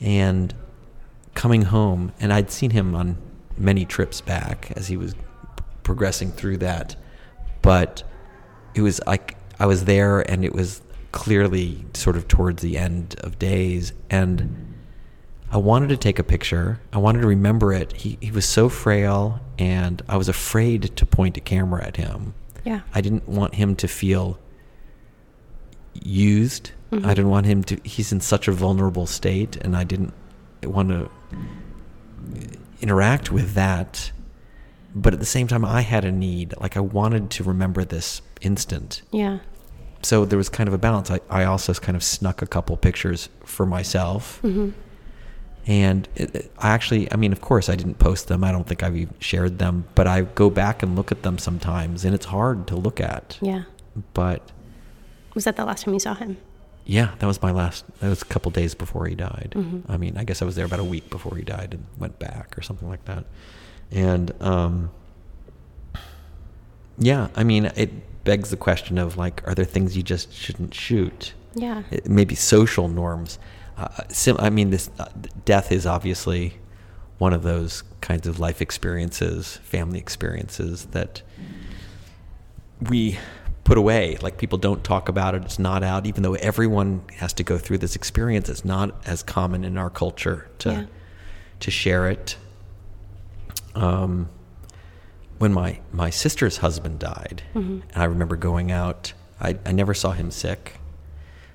and 0.00 0.54
coming 1.34 1.62
home, 1.62 2.12
and 2.20 2.32
I'd 2.32 2.50
seen 2.50 2.70
him 2.70 2.94
on 2.94 3.16
many 3.56 3.84
trips 3.84 4.20
back 4.20 4.72
as 4.76 4.88
he 4.88 4.96
was 4.96 5.14
progressing 5.82 6.30
through 6.30 6.58
that, 6.58 6.96
but 7.62 8.02
it 8.74 8.82
was 8.82 9.00
like 9.06 9.36
I 9.58 9.66
was 9.66 9.84
there, 9.84 10.20
and 10.30 10.44
it 10.44 10.52
was 10.52 10.82
clearly 11.12 11.84
sort 11.94 12.16
of 12.16 12.28
towards 12.28 12.62
the 12.62 12.76
end 12.76 13.16
of 13.20 13.38
days, 13.38 13.92
and 14.10 14.74
I 15.50 15.56
wanted 15.56 15.88
to 15.88 15.96
take 15.96 16.18
a 16.18 16.24
picture. 16.24 16.80
I 16.92 16.98
wanted 16.98 17.22
to 17.22 17.26
remember 17.26 17.72
it. 17.72 17.92
He 17.92 18.18
he 18.20 18.30
was 18.30 18.44
so 18.44 18.68
frail, 18.68 19.40
and 19.58 20.02
I 20.08 20.16
was 20.16 20.28
afraid 20.28 20.96
to 20.96 21.06
point 21.06 21.36
a 21.36 21.40
camera 21.40 21.84
at 21.84 21.96
him. 21.96 22.34
Yeah. 22.64 22.80
I 22.94 23.00
didn't 23.00 23.28
want 23.28 23.54
him 23.54 23.76
to 23.76 23.88
feel 23.88 24.38
used. 26.04 26.70
Mm-hmm. 26.92 27.06
I 27.06 27.08
didn't 27.14 27.30
want 27.30 27.46
him 27.46 27.62
to. 27.64 27.78
He's 27.84 28.12
in 28.12 28.20
such 28.20 28.48
a 28.48 28.52
vulnerable 28.52 29.06
state, 29.06 29.56
and 29.56 29.76
I 29.76 29.84
didn't 29.84 30.14
want 30.64 30.88
to 30.90 31.10
interact 32.80 33.30
with 33.32 33.54
that. 33.54 34.12
But 34.94 35.12
at 35.12 35.20
the 35.20 35.26
same 35.26 35.46
time, 35.46 35.64
I 35.64 35.82
had 35.82 36.04
a 36.04 36.12
need. 36.12 36.54
Like 36.60 36.76
I 36.76 36.80
wanted 36.80 37.30
to 37.32 37.44
remember 37.44 37.84
this 37.84 38.22
instant. 38.40 39.02
Yeah. 39.12 39.38
So 40.02 40.24
there 40.24 40.38
was 40.38 40.48
kind 40.48 40.68
of 40.68 40.74
a 40.74 40.78
balance. 40.78 41.10
I, 41.10 41.20
I 41.28 41.44
also 41.44 41.74
kind 41.74 41.96
of 41.96 42.02
snuck 42.02 42.40
a 42.40 42.46
couple 42.46 42.76
pictures 42.76 43.28
for 43.44 43.66
myself. 43.66 44.40
Mm-hmm. 44.42 44.70
And 45.66 46.08
it, 46.14 46.34
it- 46.34 46.52
I 46.58 46.70
actually, 46.70 47.12
I 47.12 47.16
mean, 47.16 47.32
of 47.32 47.40
course, 47.40 47.68
I 47.68 47.76
didn't 47.76 47.98
post 47.98 48.28
them. 48.28 48.42
I 48.42 48.50
don't 48.52 48.66
think 48.66 48.82
I've 48.82 48.96
even 48.96 49.14
shared 49.18 49.58
them, 49.58 49.84
but 49.94 50.06
I 50.06 50.22
go 50.22 50.48
back 50.50 50.82
and 50.82 50.96
look 50.96 51.12
at 51.12 51.22
them 51.22 51.36
sometimes, 51.36 52.04
and 52.04 52.14
it's 52.14 52.26
hard 52.26 52.66
to 52.68 52.76
look 52.76 53.00
at. 53.00 53.36
Yeah. 53.42 53.64
But 54.14 54.50
Was 55.38 55.44
that 55.44 55.54
the 55.54 55.64
last 55.64 55.84
time 55.84 55.94
you 55.94 56.00
saw 56.00 56.14
him? 56.14 56.36
yeah, 56.84 57.10
that 57.20 57.26
was 57.26 57.40
my 57.42 57.52
last. 57.52 57.84
That 58.00 58.08
was 58.08 58.22
a 58.22 58.24
couple 58.24 58.50
days 58.50 58.74
before 58.74 59.06
he 59.06 59.14
died. 59.14 59.52
Mhm. 59.54 59.82
I 59.88 59.96
mean, 59.98 60.16
I 60.16 60.24
guess 60.24 60.42
I 60.42 60.44
was 60.44 60.56
there 60.56 60.64
about 60.64 60.80
a 60.80 60.84
week 60.84 61.10
before 61.10 61.36
he 61.36 61.42
died 61.44 61.74
and 61.74 61.84
went 61.96 62.18
back 62.18 62.58
or 62.58 62.62
something 62.62 62.88
like 62.88 63.04
that. 63.04 63.24
And 63.92 64.32
um, 64.42 64.90
yeah, 66.98 67.28
I 67.36 67.44
mean, 67.44 67.66
it 67.76 68.24
begs 68.24 68.50
the 68.50 68.56
question 68.56 68.98
of 68.98 69.16
like, 69.16 69.46
are 69.46 69.54
there 69.54 69.64
things 69.64 69.96
you 69.96 70.02
just 70.02 70.32
shouldn't 70.32 70.74
shoot? 70.74 71.34
Yeah. 71.54 71.82
It- 71.92 72.08
maybe 72.08 72.34
social 72.34 72.88
norms. 72.88 73.38
Uh, 73.76 73.88
sim- 74.08 74.36
I 74.40 74.50
mean, 74.50 74.70
this 74.70 74.90
uh, 74.98 75.06
death 75.44 75.70
is 75.70 75.86
obviously 75.86 76.54
one 77.18 77.32
of 77.32 77.42
those 77.44 77.84
kinds 78.00 78.26
of 78.26 78.40
life 78.40 78.60
experiences, 78.60 79.58
family 79.58 79.98
experiences 80.00 80.86
that 80.86 81.22
we 82.80 83.18
put 83.68 83.76
away. 83.78 84.16
Like 84.22 84.38
people 84.38 84.56
don't 84.58 84.82
talk 84.82 85.08
about 85.10 85.34
it; 85.34 85.44
it's 85.44 85.58
not 85.58 85.82
out. 85.82 86.06
Even 86.06 86.22
though 86.22 86.34
everyone 86.34 87.02
has 87.18 87.32
to 87.34 87.44
go 87.44 87.58
through 87.58 87.78
this 87.78 87.94
experience, 87.94 88.48
it's 88.48 88.64
not 88.64 88.94
as 89.06 89.22
common 89.22 89.62
in 89.62 89.76
our 89.76 89.90
culture 89.90 90.48
to 90.60 90.70
Yeah. 90.72 90.84
to 91.60 91.70
share 91.70 92.08
it. 92.08 92.36
Um, 93.74 94.28
when 95.38 95.52
my 95.52 95.80
my 95.92 96.10
sister's 96.10 96.56
husband 96.58 96.98
died, 96.98 97.42
Mhm. 97.54 97.82
and 97.92 98.02
I 98.02 98.04
remember 98.04 98.36
going 98.36 98.72
out. 98.72 99.12
I, 99.40 99.56
I 99.64 99.70
never 99.70 99.94
saw 99.94 100.10
him 100.12 100.32
sick, 100.32 100.80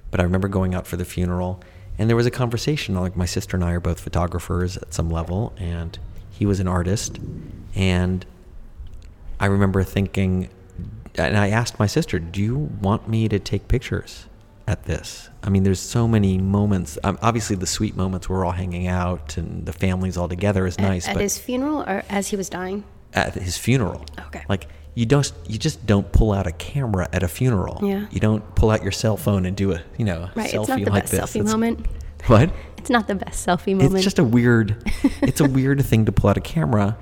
but 0.09 0.21
I 0.21 0.23
remember 0.23 0.47
going 0.47 0.73
out 0.73 0.87
for 0.87 0.95
the 0.95 1.03
funeral, 1.03 1.59
and 1.97 2.07
there 2.09 2.15
was 2.15 2.25
a 2.25 2.31
conversation. 2.31 2.95
Like 2.95 3.17
my 3.17 3.25
sister 3.25 3.57
and 3.57 3.63
I 3.65 3.71
are 3.73 3.81
both 3.81 3.99
photographers 3.99 4.77
at 4.77 4.93
some 4.93 5.09
level, 5.09 5.51
and 5.57 5.97
he 6.29 6.45
was 6.45 6.59
an 6.61 6.67
artist, 6.67 7.19
and 7.75 8.25
I 9.39 9.47
remember 9.47 9.83
thinking, 9.83 10.47
and 11.15 11.37
I 11.37 11.49
asked 11.49 11.79
my 11.79 11.87
sister, 11.87 12.19
"Do 12.19 12.41
you 12.41 12.55
want 12.81 13.07
me 13.07 13.27
to 13.29 13.39
take 13.39 13.67
pictures 13.67 14.25
at 14.67 14.85
this?" 14.85 15.29
I 15.43 15.49
mean, 15.49 15.63
there's 15.63 15.79
so 15.79 16.07
many 16.07 16.37
moments. 16.37 16.97
Um, 17.03 17.17
obviously, 17.21 17.55
the 17.55 17.67
sweet 17.67 17.95
moments 17.95 18.29
we're 18.29 18.45
all 18.45 18.51
hanging 18.51 18.87
out 18.87 19.37
and 19.37 19.65
the 19.65 19.73
families 19.73 20.17
all 20.17 20.27
together 20.29 20.65
is 20.65 20.79
nice. 20.79 21.07
At 21.07 21.15
but 21.15 21.23
his 21.23 21.37
funeral 21.37 21.81
or 21.81 22.03
as 22.09 22.29
he 22.29 22.35
was 22.35 22.49
dying? 22.49 22.83
at 23.15 23.35
his 23.35 23.55
funeral, 23.57 24.03
Okay. 24.27 24.41
like 24.49 24.65
you 24.95 25.05
don't, 25.05 25.31
you 25.47 25.59
just 25.59 25.85
don't 25.85 26.11
pull 26.11 26.31
out 26.31 26.47
a 26.47 26.51
camera 26.51 27.07
at 27.13 27.21
a 27.21 27.27
funeral. 27.27 27.77
Yeah. 27.87 28.07
You 28.09 28.19
don't 28.19 28.55
pull 28.55 28.71
out 28.71 28.81
your 28.81 28.91
cell 28.91 29.17
phone 29.17 29.45
and 29.45 29.55
do 29.55 29.71
a, 29.71 29.81
you 29.99 30.05
know, 30.05 30.29
Right. 30.33 30.51
selfie 30.51 30.59
it's 30.61 30.67
not 30.69 30.79
the 30.79 30.89
like 30.89 31.03
best 31.03 31.11
this. 31.11 31.21
selfie 31.21 31.35
It's- 31.41 31.51
moment. 31.51 31.85
What? 32.25 32.49
It's 32.79 32.89
not 32.89 33.07
the 33.07 33.13
best 33.15 33.45
selfie 33.45 33.75
moment. 33.75 33.93
It's 33.95 34.03
just 34.03 34.17
a 34.17 34.23
weird. 34.23 34.77
it's 35.21 35.41
a 35.41 35.45
weird 35.59 35.85
thing 35.85 36.05
to 36.05 36.11
pull 36.11 36.29
out 36.31 36.37
a 36.37 36.41
camera, 36.41 36.97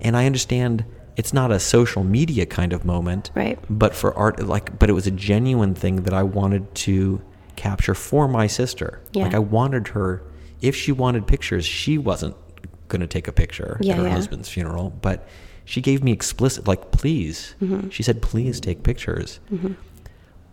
and 0.00 0.16
I 0.16 0.26
understand 0.26 0.84
it's 1.16 1.32
not 1.32 1.50
a 1.50 1.58
social 1.58 2.04
media 2.04 2.44
kind 2.46 2.72
of 2.72 2.84
moment, 2.84 3.30
Right. 3.34 3.58
But 3.70 3.94
for 3.94 4.14
art, 4.14 4.44
like, 4.46 4.78
but 4.78 4.90
it 4.90 4.92
was 4.92 5.06
a 5.06 5.10
genuine 5.10 5.74
thing 5.74 6.02
that 6.02 6.12
I 6.12 6.22
wanted 6.22 6.74
to 6.86 7.20
capture 7.56 7.94
for 7.94 8.28
my 8.28 8.46
sister. 8.46 9.00
Yeah. 9.12 9.24
Like 9.24 9.34
I 9.34 9.38
wanted 9.38 9.88
her, 9.88 10.22
if 10.60 10.76
she 10.76 10.92
wanted 10.92 11.26
pictures, 11.26 11.64
she 11.64 11.96
wasn't 11.98 12.36
going 12.88 13.00
to 13.00 13.06
take 13.06 13.26
a 13.28 13.32
picture 13.32 13.78
Yeah, 13.80 13.94
at 13.94 13.98
her 13.98 14.04
yeah. 14.04 14.10
husband's 14.10 14.48
funeral, 14.48 14.90
but 15.02 15.26
she 15.64 15.80
gave 15.80 16.04
me 16.04 16.12
explicit, 16.12 16.68
like, 16.68 16.92
please. 16.92 17.54
Mm-hmm. 17.60 17.88
She 17.88 18.02
said, 18.02 18.22
please 18.22 18.60
take 18.60 18.82
pictures. 18.84 19.40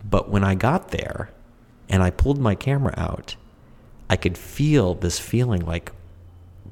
But 0.10 0.30
when 0.30 0.44
I 0.44 0.56
got 0.56 0.90
there 0.90 1.30
and 1.90 2.02
I 2.02 2.10
pulled 2.10 2.40
my 2.40 2.56
camera 2.56 2.94
out, 2.98 3.36
I 4.10 4.16
could 4.16 4.38
feel 4.38 4.96
this 4.96 5.20
feeling 5.20 5.66
like 5.66 5.92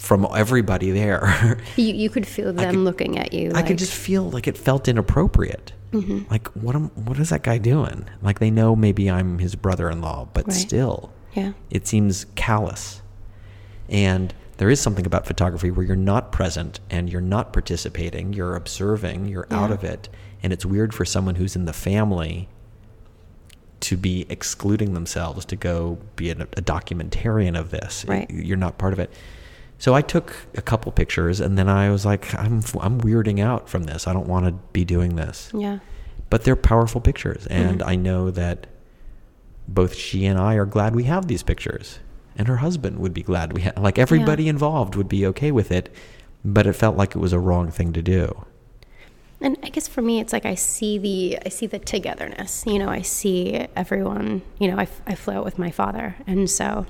from 0.02 0.28
everybody 0.36 0.90
there. 0.90 1.60
you, 1.76 1.94
you 1.94 2.10
could 2.10 2.26
feel 2.26 2.52
them 2.52 2.72
could- 2.72 2.80
looking 2.80 3.20
at 3.20 3.34
you. 3.34 3.50
I 3.50 3.54
like, 3.54 3.68
could 3.68 3.78
just 3.78 3.94
feel 3.94 4.30
like 4.32 4.48
it 4.48 4.58
felt 4.58 4.88
inappropriate. 4.88 5.74
Mm-hmm. 5.92 6.32
Like 6.32 6.48
what 6.56 6.74
am 6.76 6.88
what 7.06 7.20
is 7.20 7.30
that 7.30 7.44
guy 7.44 7.60
doing? 7.60 8.06
Like 8.22 8.40
they 8.40 8.50
know 8.50 8.76
maybe 8.76 9.12
I'm 9.12 9.38
his 9.38 9.56
brother-in-law, 9.56 10.30
but 10.34 10.48
Right. 10.48 10.54
still, 10.56 11.12
Yeah. 11.34 11.52
it 11.70 11.86
seems 11.86 12.26
callous. 12.36 13.02
And 13.90 14.34
there 14.58 14.70
is 14.72 14.80
something 14.80 15.06
about 15.06 15.28
photography 15.28 15.70
where 15.70 15.86
you're 15.86 15.96
not 15.96 16.32
present 16.32 16.80
and 16.90 17.08
you're 17.10 17.22
not 17.22 17.54
participating, 17.54 18.34
you're 18.34 18.56
observing, 18.56 19.26
you're 19.28 19.48
out 19.52 19.70
of 19.72 19.84
it, 19.84 20.08
and 20.42 20.52
it's 20.54 20.66
weird 20.66 20.94
for 20.96 21.06
someone 21.06 21.36
who's 21.36 21.56
in 21.56 21.66
the 21.66 21.74
family 21.74 22.48
to 23.82 23.98
be 23.98 24.26
excluding 24.30 24.94
themselves 24.94 25.44
to 25.46 25.56
go 25.56 26.00
be 26.16 26.30
a, 26.32 26.34
a 26.34 26.62
documentarian 26.62 27.60
of 27.60 27.70
this. 27.70 28.06
Right. 28.08 28.30
You're 28.32 28.58
not 28.58 28.78
part 28.78 28.94
of 28.94 29.00
it. 29.00 29.12
So 29.82 29.96
I 29.96 30.04
took 30.04 30.36
a 30.54 30.62
couple 30.62 30.92
pictures 30.92 31.40
and 31.40 31.58
then 31.58 31.68
I 31.68 31.90
was 31.90 32.06
like, 32.06 32.36
I'm, 32.36 32.62
I'm 32.80 33.02
weirding 33.02 33.40
out 33.40 33.68
from 33.68 33.86
this. 33.86 34.08
I 34.08 34.14
don't 34.14 34.28
want 34.28 34.46
to 34.46 34.52
be 34.74 34.86
doing 34.86 35.16
this. 35.16 35.50
Yeah. 35.56 35.80
But 36.30 36.44
they're 36.44 36.56
powerful 36.56 37.02
pictures. 37.02 37.48
And 37.48 37.80
Mhm. 37.80 37.88
I 37.88 37.96
know 37.96 38.30
that 38.30 38.68
both 39.68 39.96
she 39.96 40.28
and 40.28 40.38
I 40.40 40.54
are 40.54 40.68
glad 40.68 40.96
we 40.96 41.06
have 41.06 41.26
these 41.28 41.42
pictures. 41.42 41.98
And 42.36 42.48
her 42.48 42.58
husband 42.58 43.00
would 43.00 43.12
be 43.12 43.24
glad 43.24 43.54
we 43.54 43.62
had, 43.62 43.76
like 43.80 43.98
everybody 43.98 44.48
involved 44.48 44.94
would 44.96 45.10
be 45.10 45.26
okay 45.26 45.52
with 45.52 45.72
it. 45.72 45.92
But 46.46 46.68
it 46.68 46.74
felt 46.74 46.96
like 46.96 47.16
it 47.16 47.20
was 47.20 47.34
a 47.34 47.40
wrong 47.40 47.72
thing 47.72 47.92
to 47.94 48.04
do. 48.04 48.46
And 49.42 49.58
I 49.64 49.70
guess 49.70 49.88
for 49.88 50.04
me, 50.04 50.20
it's 50.20 50.32
like 50.32 50.46
I 50.46 50.54
see 50.54 51.00
the 51.00 51.40
I 51.44 51.50
see 51.50 51.66
the 51.66 51.80
togetherness. 51.80 52.64
You 52.68 52.78
know, 52.78 52.88
I 52.90 53.02
see 53.02 53.66
everyone. 53.76 54.44
You 54.60 54.70
know, 54.70 54.78
I, 54.78 54.88
I 55.08 55.16
flew 55.16 55.34
out 55.34 55.44
with 55.44 55.58
my 55.58 55.72
father, 55.72 56.18
and 56.28 56.48
so, 56.48 56.86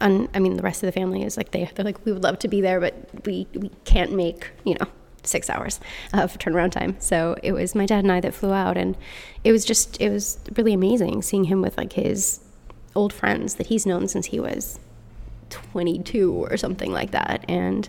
and 0.00 0.28
I 0.34 0.38
mean, 0.38 0.56
the 0.56 0.62
rest 0.62 0.82
of 0.82 0.86
the 0.86 0.92
family 0.92 1.22
is 1.22 1.36
like 1.36 1.50
they 1.50 1.70
they're 1.74 1.84
like 1.84 2.04
we 2.04 2.12
would 2.12 2.22
love 2.22 2.38
to 2.40 2.48
be 2.48 2.60
there, 2.60 2.80
but 2.80 2.94
we 3.24 3.46
we 3.54 3.70
can't 3.84 4.12
make 4.12 4.50
you 4.64 4.74
know 4.74 4.86
six 5.22 5.50
hours 5.50 5.80
of 6.12 6.38
turnaround 6.38 6.72
time. 6.72 6.96
So 6.98 7.36
it 7.42 7.52
was 7.52 7.74
my 7.74 7.86
dad 7.86 8.04
and 8.04 8.12
I 8.12 8.20
that 8.20 8.34
flew 8.34 8.52
out, 8.52 8.76
and 8.76 8.96
it 9.44 9.52
was 9.52 9.64
just 9.64 10.00
it 10.00 10.10
was 10.10 10.38
really 10.56 10.72
amazing 10.72 11.22
seeing 11.22 11.44
him 11.44 11.62
with 11.62 11.76
like 11.76 11.94
his 11.94 12.40
old 12.94 13.12
friends 13.12 13.56
that 13.56 13.66
he's 13.66 13.84
known 13.84 14.08
since 14.08 14.26
he 14.26 14.40
was 14.40 14.78
22 15.50 16.32
or 16.32 16.56
something 16.56 16.92
like 16.92 17.10
that, 17.10 17.44
and 17.48 17.88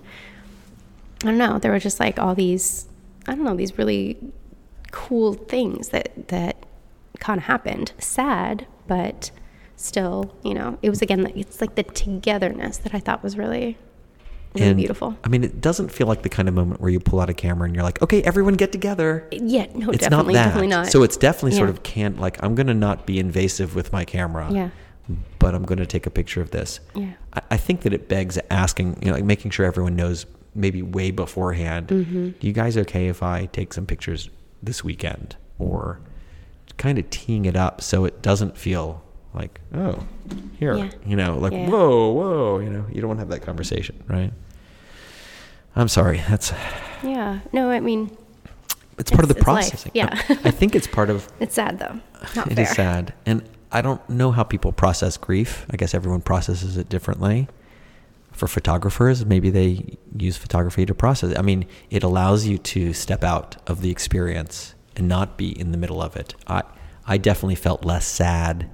I 1.23 1.27
don't 1.27 1.37
know. 1.37 1.59
There 1.59 1.71
were 1.71 1.79
just 1.79 1.99
like 1.99 2.19
all 2.19 2.35
these, 2.35 2.87
I 3.27 3.35
don't 3.35 3.43
know, 3.43 3.55
these 3.55 3.77
really 3.77 4.17
cool 4.91 5.33
things 5.33 5.89
that 5.89 6.27
that 6.29 6.65
kind 7.19 7.39
of 7.39 7.45
happened. 7.45 7.93
Sad, 7.99 8.67
but 8.87 9.31
still, 9.77 10.35
you 10.43 10.53
know, 10.53 10.77
it 10.81 10.89
was 10.89 11.01
again. 11.01 11.31
It's 11.35 11.61
like 11.61 11.75
the 11.75 11.83
togetherness 11.83 12.77
that 12.79 12.93
I 12.93 12.99
thought 12.99 13.23
was 13.23 13.37
really, 13.37 13.77
really 14.53 14.67
and 14.67 14.77
beautiful. 14.77 15.17
I 15.23 15.29
mean, 15.29 15.43
it 15.43 15.61
doesn't 15.61 15.89
feel 15.89 16.07
like 16.07 16.23
the 16.23 16.29
kind 16.29 16.49
of 16.49 16.53
moment 16.55 16.81
where 16.81 16.89
you 16.89 16.99
pull 16.99 17.21
out 17.21 17.29
a 17.29 17.33
camera 17.33 17.65
and 17.65 17.75
you're 17.75 17.83
like, 17.83 18.01
okay, 18.01 18.21
everyone 18.23 18.55
get 18.55 18.71
together. 18.73 19.25
Yeah, 19.31 19.67
no, 19.73 19.91
it's 19.91 19.99
definitely, 19.99 20.33
not 20.33 20.39
that. 20.39 20.45
definitely 20.45 20.67
not. 20.67 20.87
So 20.87 21.03
it's 21.03 21.15
definitely 21.15 21.57
sort 21.57 21.69
of 21.69 21.83
can't 21.83 22.19
like 22.19 22.43
I'm 22.43 22.55
gonna 22.55 22.73
not 22.73 23.05
be 23.05 23.19
invasive 23.19 23.75
with 23.75 23.93
my 23.93 24.03
camera. 24.03 24.51
Yeah. 24.51 24.69
But 25.39 25.55
I'm 25.55 25.63
gonna 25.63 25.85
take 25.85 26.05
a 26.05 26.09
picture 26.09 26.41
of 26.41 26.51
this. 26.51 26.81
Yeah. 26.93 27.13
I, 27.31 27.41
I 27.51 27.57
think 27.57 27.81
that 27.81 27.93
it 27.93 28.09
begs 28.09 28.37
asking, 28.49 28.97
you 29.01 29.07
know, 29.07 29.13
like 29.13 29.23
making 29.23 29.51
sure 29.51 29.65
everyone 29.65 29.95
knows 29.95 30.25
maybe 30.53 30.81
way 30.81 31.11
beforehand. 31.11 31.87
Mm-hmm. 31.87 32.29
Do 32.31 32.47
you 32.47 32.51
guys 32.51 32.75
okay 32.77 33.07
if 33.07 33.23
I 33.23 33.45
take 33.45 33.73
some 33.73 33.85
pictures 33.85 34.29
this 34.61 34.83
weekend, 34.83 35.35
or 35.59 35.99
kind 36.77 36.97
of 36.97 37.09
teeing 37.09 37.45
it 37.45 37.55
up 37.55 37.81
so 37.81 38.05
it 38.05 38.21
doesn't 38.21 38.57
feel 38.57 39.03
like 39.33 39.59
oh 39.73 40.03
here 40.59 40.75
Yeah. 40.75 40.89
you 41.05 41.15
know 41.15 41.37
like 41.37 41.53
Yeah. 41.53 41.69
whoa 41.69 42.11
whoa 42.11 42.59
you 42.59 42.69
know 42.69 42.85
you 42.91 43.01
don't 43.01 43.07
want 43.09 43.19
to 43.19 43.21
have 43.21 43.29
that 43.29 43.41
conversation 43.41 44.03
right 44.07 44.31
i'm 45.75 45.87
sorry 45.87 46.21
that's 46.29 46.53
yeah, 47.03 47.41
no, 47.53 47.69
I 47.69 47.79
mean, 47.79 48.09
it's 48.97 49.11
part 49.11 49.23
of 49.23 49.27
the 49.29 49.35
It's- 49.35 49.37
it's 49.37 49.69
processing 49.69 49.91
yeah. 49.93 50.19
I, 50.29 50.39
I 50.45 50.51
think 50.51 50.73
it's 50.75 50.87
part 50.87 51.11
of 51.11 51.27
it's 51.39 51.53
sad 51.53 51.77
though. 51.77 51.99
Not 52.35 52.51
it 52.51 52.55
fair. 52.55 52.63
is 52.63 52.69
sad. 52.71 53.13
And 53.27 53.43
I 53.71 53.83
don't 53.83 54.01
know 54.09 54.31
how 54.31 54.41
people 54.43 54.71
process 54.71 55.15
grief. 55.15 55.67
I 55.69 55.77
guess 55.77 55.93
everyone 55.93 56.21
processes 56.21 56.75
it 56.75 56.89
differently. 56.89 57.47
For 58.31 58.47
photographers, 58.47 59.27
maybe 59.27 59.51
they 59.51 59.97
use 60.17 60.37
photography 60.37 60.87
to 60.87 60.95
process 60.95 61.31
it. 61.33 61.37
I 61.37 61.43
mean, 61.43 61.67
it 61.91 62.01
allows 62.01 62.47
you 62.47 62.57
to 62.57 62.93
step 62.93 63.23
out 63.23 63.57
of 63.67 63.81
the 63.81 63.91
experience 63.91 64.73
and 64.95 65.07
not 65.07 65.37
be 65.37 65.49
in 65.59 65.71
the 65.71 65.77
middle 65.77 66.01
of 66.01 66.15
it. 66.15 66.33
I, 66.47 66.63
I 67.05 67.17
definitely 67.19 67.55
felt 67.55 67.85
less 67.85 68.07
sad 68.07 68.67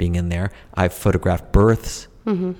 being 0.00 0.14
in 0.16 0.30
there. 0.30 0.50
I've 0.74 0.92
photographed 0.94 1.52
births, 1.52 2.08
Mm-hmm. 2.26 2.52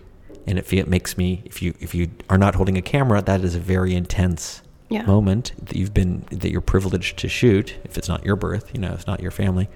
and 0.46 0.58
it, 0.58 0.72
it 0.72 0.88
makes 0.88 1.16
me 1.18 1.42
if 1.44 1.60
you 1.62 1.74
if 1.80 1.94
you 1.94 2.08
are 2.28 2.38
not 2.38 2.54
holding 2.54 2.76
a 2.78 2.82
camera, 2.82 3.20
that 3.22 3.40
is 3.42 3.54
a 3.54 3.60
very 3.60 3.94
intense 3.94 4.62
Yeah. 4.88 5.02
moment 5.06 5.52
that 5.66 5.74
you've 5.76 5.94
been 5.94 6.24
that 6.30 6.50
you're 6.52 6.60
privileged 6.74 7.16
to 7.18 7.28
shoot. 7.28 7.76
If 7.84 7.96
it's 7.98 8.08
not 8.08 8.24
your 8.24 8.36
birth, 8.36 8.70
you 8.74 8.80
know, 8.80 8.92
it's 8.92 9.06
not 9.06 9.20
your 9.20 9.30
family. 9.32 9.68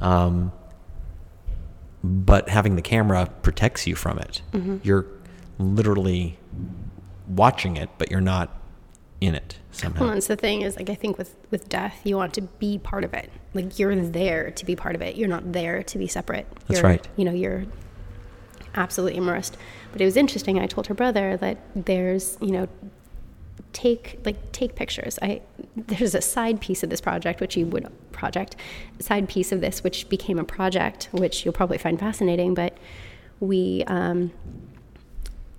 Um, 0.00 0.52
but 2.02 2.48
having 2.48 2.76
the 2.76 2.82
camera 2.82 3.28
protects 3.42 3.86
you 3.86 3.94
from 3.94 4.18
it. 4.18 4.42
Mm-hmm. 4.52 4.76
You're 4.82 5.06
literally 5.58 6.38
watching 7.28 7.76
it, 7.76 7.90
but 7.98 8.10
you're 8.10 8.20
not 8.22 8.48
in 9.20 9.34
it 9.34 9.58
somehow. 9.70 10.00
Well, 10.04 10.14
that's 10.14 10.26
the 10.26 10.36
thing 10.36 10.62
is 10.62 10.76
like 10.76 10.90
I 10.90 10.94
think 10.94 11.18
with 11.18 11.36
with 11.50 11.68
death, 11.68 12.00
you 12.04 12.16
want 12.16 12.34
to 12.34 12.42
be 12.42 12.78
part 12.78 13.04
of 13.04 13.14
it. 13.14 13.30
Like 13.54 13.78
you're 13.78 13.94
there 13.96 14.50
to 14.50 14.64
be 14.64 14.76
part 14.76 14.94
of 14.94 15.02
it. 15.02 15.16
You're 15.16 15.28
not 15.28 15.52
there 15.52 15.82
to 15.82 15.98
be 15.98 16.06
separate. 16.06 16.46
That's 16.68 16.80
You're- 16.80 16.92
right. 16.92 17.08
You 17.16 17.24
know, 17.24 17.32
you're 17.32 17.64
absolutely 18.74 19.18
immersed. 19.18 19.56
But 19.92 20.00
it 20.00 20.04
was 20.04 20.16
interesting. 20.16 20.58
I 20.58 20.66
told 20.66 20.86
her 20.86 20.94
brother 20.94 21.36
that 21.36 21.58
there's 21.74 22.38
you 22.40 22.50
know 22.52 22.68
take 23.72 24.18
like 24.24 24.52
take 24.52 24.74
pictures. 24.74 25.18
I 25.20 25.42
there's 25.76 26.14
a 26.14 26.22
side 26.22 26.60
piece 26.60 26.82
of 26.82 26.90
this 26.90 27.00
project 27.00 27.40
which 27.40 27.56
you 27.56 27.66
would 27.66 27.88
project 28.12 28.56
side 28.98 29.28
piece 29.28 29.52
of 29.52 29.60
this 29.60 29.82
which 29.82 30.08
became 30.08 30.38
a 30.38 30.44
project 30.44 31.08
which 31.12 31.44
you'll 31.44 31.54
probably 31.54 31.78
find 31.78 31.98
fascinating. 31.98 32.54
But 32.54 32.76
we 33.40 33.84
um, 33.86 34.32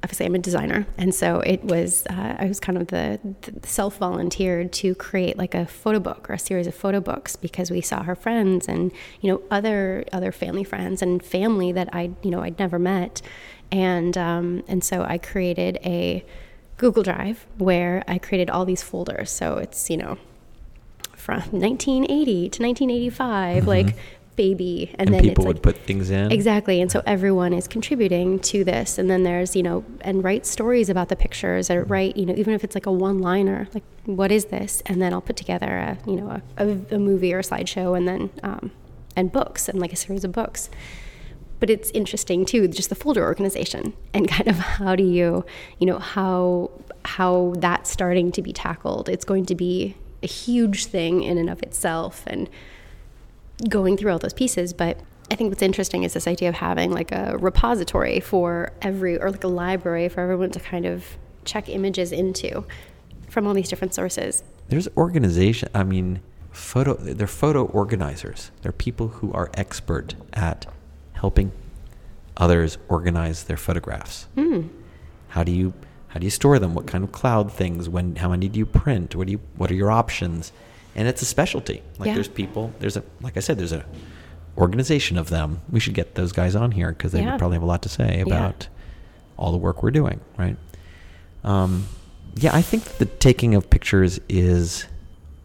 obviously 0.03 0.25
I'm 0.25 0.35
a 0.35 0.39
designer, 0.39 0.87
and 0.97 1.13
so 1.13 1.39
it 1.41 1.63
was 1.63 2.05
uh, 2.09 2.35
I 2.39 2.45
was 2.45 2.59
kind 2.59 2.77
of 2.77 2.87
the, 2.87 3.19
the 3.41 3.67
self 3.67 3.97
volunteered 3.97 4.71
to 4.73 4.95
create 4.95 5.37
like 5.37 5.53
a 5.53 5.65
photo 5.65 5.99
book 5.99 6.29
or 6.29 6.33
a 6.33 6.39
series 6.39 6.67
of 6.67 6.75
photo 6.75 6.99
books 6.99 7.35
because 7.35 7.69
we 7.69 7.81
saw 7.81 8.03
her 8.03 8.15
friends 8.15 8.67
and 8.67 8.91
you 9.21 9.31
know 9.31 9.41
other 9.51 10.03
other 10.11 10.31
family 10.31 10.63
friends 10.63 11.01
and 11.01 11.23
family 11.23 11.71
that 11.71 11.89
I 11.93 12.11
you 12.23 12.31
know 12.31 12.41
I'd 12.41 12.57
never 12.57 12.79
met, 12.79 13.21
and 13.71 14.17
um, 14.17 14.63
and 14.67 14.83
so 14.83 15.03
I 15.03 15.17
created 15.17 15.77
a 15.83 16.25
Google 16.77 17.03
Drive 17.03 17.45
where 17.57 18.03
I 18.07 18.17
created 18.17 18.49
all 18.49 18.65
these 18.65 18.81
folders. 18.81 19.29
So 19.29 19.57
it's 19.57 19.89
you 19.89 19.97
know 19.97 20.17
from 21.15 21.41
1980 21.51 22.49
to 22.49 22.63
1985, 22.63 23.67
like 23.67 23.95
baby, 24.35 24.89
and, 24.95 25.09
and 25.09 25.15
then 25.15 25.23
people 25.23 25.45
would 25.45 25.57
like, 25.57 25.63
put 25.63 25.77
things 25.77 26.09
in. 26.09 26.31
Exactly. 26.31 26.81
And 26.81 26.91
so 26.91 27.01
everyone 27.05 27.53
is 27.53 27.67
contributing 27.67 28.39
to 28.39 28.63
this. 28.63 28.97
And 28.97 29.09
then 29.09 29.23
there's, 29.23 29.55
you 29.55 29.63
know, 29.63 29.83
and 30.01 30.23
write 30.23 30.45
stories 30.45 30.89
about 30.89 31.09
the 31.09 31.15
pictures 31.15 31.69
or 31.69 31.83
write, 31.83 32.17
you 32.17 32.25
know, 32.25 32.33
even 32.35 32.53
if 32.53 32.63
it's 32.63 32.75
like 32.75 32.85
a 32.85 32.91
one 32.91 33.19
liner, 33.19 33.67
like, 33.73 33.83
what 34.05 34.31
is 34.31 34.45
this? 34.45 34.81
And 34.85 35.01
then 35.01 35.13
I'll 35.13 35.21
put 35.21 35.35
together 35.35 35.77
a, 35.77 35.97
you 36.09 36.15
know, 36.15 36.41
a, 36.57 36.67
a, 36.67 36.95
a 36.95 36.99
movie 36.99 37.33
or 37.33 37.39
a 37.39 37.43
slideshow 37.43 37.95
and 37.95 38.07
then, 38.07 38.29
um, 38.43 38.71
and 39.15 39.31
books 39.31 39.67
and 39.67 39.79
like 39.79 39.93
a 39.93 39.97
series 39.97 40.23
of 40.23 40.31
books. 40.31 40.69
but 41.61 41.69
it's 41.69 41.91
interesting 41.91 42.43
too, 42.43 42.67
just 42.67 42.89
the 42.89 42.95
folder 42.95 43.23
organization 43.23 43.93
and 44.13 44.27
kind 44.35 44.49
of 44.49 44.57
how 44.57 44.95
do 44.95 45.03
you, 45.03 45.45
you 45.79 45.87
know, 45.87 45.99
how 45.99 46.71
how 47.05 47.53
that's 47.57 47.89
starting 47.89 48.31
to 48.31 48.41
be 48.41 48.51
tackled. 48.51 49.07
It's 49.07 49.25
going 49.25 49.45
to 49.47 49.55
be 49.55 49.95
a 50.21 50.27
huge 50.27 50.85
thing 50.85 51.23
in 51.23 51.37
and 51.37 51.49
of 51.49 51.63
itself, 51.63 52.23
and 52.27 52.49
going 53.69 53.97
through 53.97 54.11
all 54.11 54.19
those 54.19 54.33
pieces, 54.33 54.73
but. 54.73 54.99
I 55.29 55.35
think 55.35 55.49
what's 55.49 55.61
interesting 55.61 56.03
is 56.03 56.11
this 56.11 56.27
idea 56.27 56.49
of 56.49 56.55
having 56.55 56.91
like 56.91 57.13
a 57.13 57.37
repository 57.37 58.19
for 58.19 58.73
every, 58.81 59.17
or 59.17 59.31
like 59.31 59.45
a 59.45 59.47
library 59.47 60.09
for 60.09 60.19
everyone 60.19 60.51
to 60.51 60.59
kind 60.59 60.85
of 60.85 61.05
check 61.45 61.69
images 61.69 62.11
into 62.11 62.65
from 63.29 63.47
all 63.47 63.53
these 63.53 63.69
different 63.69 63.93
sources. 63.93 64.43
There's 64.67 64.89
organization. 64.97 65.69
I 65.73 65.83
mean, 65.83 66.21
photo. 66.51 66.95
They're 66.95 67.27
photo 67.27 67.65
organizers. 67.65 68.51
They're 68.61 68.71
people 68.71 69.07
who 69.07 69.31
are 69.33 69.49
expert 69.53 70.15
at 70.33 70.65
helping 71.13 71.51
others 72.37 72.77
organize 72.89 73.45
their 73.45 73.57
photographs. 73.57 74.27
Mm. 74.35 74.69
How 75.29 75.43
do 75.43 75.51
you 75.51 75.73
how 76.09 76.19
do 76.19 76.25
you 76.25 76.29
store 76.29 76.59
them? 76.59 76.73
What 76.73 76.87
kind 76.87 77.03
of 77.03 77.11
cloud 77.11 77.51
things? 77.51 77.87
When 77.87 78.17
how 78.17 78.29
many 78.29 78.49
do 78.49 78.59
you 78.59 78.65
print? 78.65 79.15
What 79.15 79.27
do 79.27 79.31
you 79.31 79.39
what 79.55 79.71
are 79.71 79.75
your 79.75 79.91
options? 79.91 80.51
And 80.95 81.07
it's 81.07 81.21
a 81.21 81.25
specialty. 81.25 81.81
Like 81.99 82.07
Yeah. 82.07 82.13
there's 82.15 82.27
people. 82.27 82.73
There's 82.79 82.97
a 82.97 83.03
like 83.21 83.37
I 83.37 83.39
said. 83.39 83.57
There's 83.57 83.71
a 83.71 83.85
organization 84.57 85.17
of 85.17 85.29
them. 85.29 85.61
We 85.69 85.79
should 85.79 85.93
get 85.93 86.15
those 86.15 86.31
guys 86.31 86.55
on 86.55 86.71
here 86.71 86.91
because 86.91 87.11
they 87.13 87.21
Yeah. 87.21 87.31
would 87.31 87.39
probably 87.39 87.55
have 87.55 87.63
a 87.63 87.67
lot 87.67 87.81
to 87.83 87.89
say 87.89 88.17
Yeah. 88.17 88.23
about 88.35 88.67
all 89.37 89.51
the 89.51 89.57
work 89.57 89.81
we're 89.81 89.91
doing. 89.91 90.19
Right. 90.37 90.57
Um, 91.43 91.87
yeah, 92.35 92.53
I 92.55 92.61
think 92.61 92.83
the 92.97 93.05
taking 93.05 93.55
of 93.55 93.69
pictures 93.69 94.19
is 94.29 94.85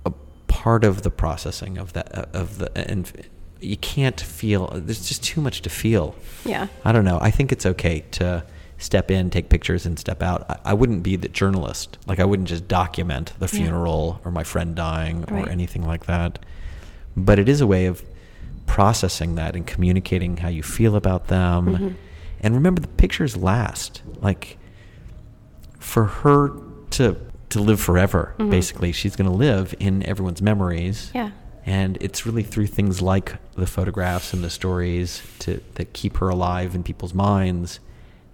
a 0.04 0.12
part 0.48 0.84
of 0.84 1.02
the 1.02 1.10
processing 1.10 1.78
of 1.78 1.92
that 1.94 2.16
uh, 2.16 2.24
of 2.32 2.58
the 2.58 2.76
and 2.76 3.10
you 3.60 3.76
can't 3.76 4.20
feel. 4.20 4.68
There's 4.74 5.06
just 5.08 5.22
too 5.24 5.40
much 5.40 5.62
to 5.62 5.70
feel. 5.70 6.14
Yeah. 6.44 6.66
I 6.84 6.92
don't 6.92 7.04
know. 7.04 7.18
I 7.22 7.30
think 7.30 7.52
it's 7.52 7.64
okay 7.64 8.04
to 8.12 8.44
step 8.78 9.10
in, 9.10 9.30
take 9.30 9.48
pictures, 9.48 9.86
and 9.86 9.98
step 9.98 10.22
out. 10.22 10.44
I, 10.50 10.70
I 10.70 10.74
wouldn't 10.74 11.02
be 11.02 11.16
the 11.16 11.28
journalist. 11.28 11.98
Like 12.06 12.20
I 12.20 12.24
wouldn't 12.24 12.48
just 12.48 12.68
document 12.68 13.32
the 13.38 13.46
Yeah. 13.46 13.62
funeral 13.64 14.20
or 14.24 14.30
my 14.30 14.44
friend 14.44 14.74
dying 14.74 15.22
Right. 15.22 15.46
or 15.46 15.48
anything 15.48 15.84
like 15.86 16.06
that. 16.06 16.38
But 17.16 17.38
it 17.38 17.48
is 17.48 17.60
a 17.60 17.66
way 17.66 17.86
of 17.86 18.02
processing 18.66 19.36
that 19.36 19.54
and 19.56 19.66
communicating 19.66 20.38
how 20.38 20.48
you 20.48 20.62
feel 20.62 20.96
about 20.96 21.28
them. 21.28 21.66
Mhm. 21.66 21.94
And 22.40 22.54
remember, 22.54 22.80
the 22.80 22.88
pictures 22.88 23.36
last. 23.36 24.02
Like 24.20 24.58
for 25.78 26.04
her 26.04 26.52
to 26.90 27.16
to 27.48 27.60
live 27.62 27.80
forever. 27.80 28.34
Mhm. 28.38 28.50
Basically, 28.50 28.90
she's 28.90 29.14
going 29.14 29.30
to 29.30 29.36
live 29.36 29.72
in 29.78 30.02
everyone's 30.04 30.42
memories. 30.42 31.12
Yeah. 31.14 31.30
And 31.64 31.96
it's 32.00 32.26
really 32.26 32.42
through 32.42 32.66
things 32.66 33.00
like 33.00 33.36
the 33.54 33.66
photographs 33.68 34.32
and 34.34 34.42
the 34.42 34.50
stories 34.50 35.22
to 35.40 35.60
that 35.76 35.92
keep 35.92 36.16
her 36.16 36.28
alive 36.28 36.74
in 36.74 36.82
people's 36.82 37.14
minds. 37.14 37.78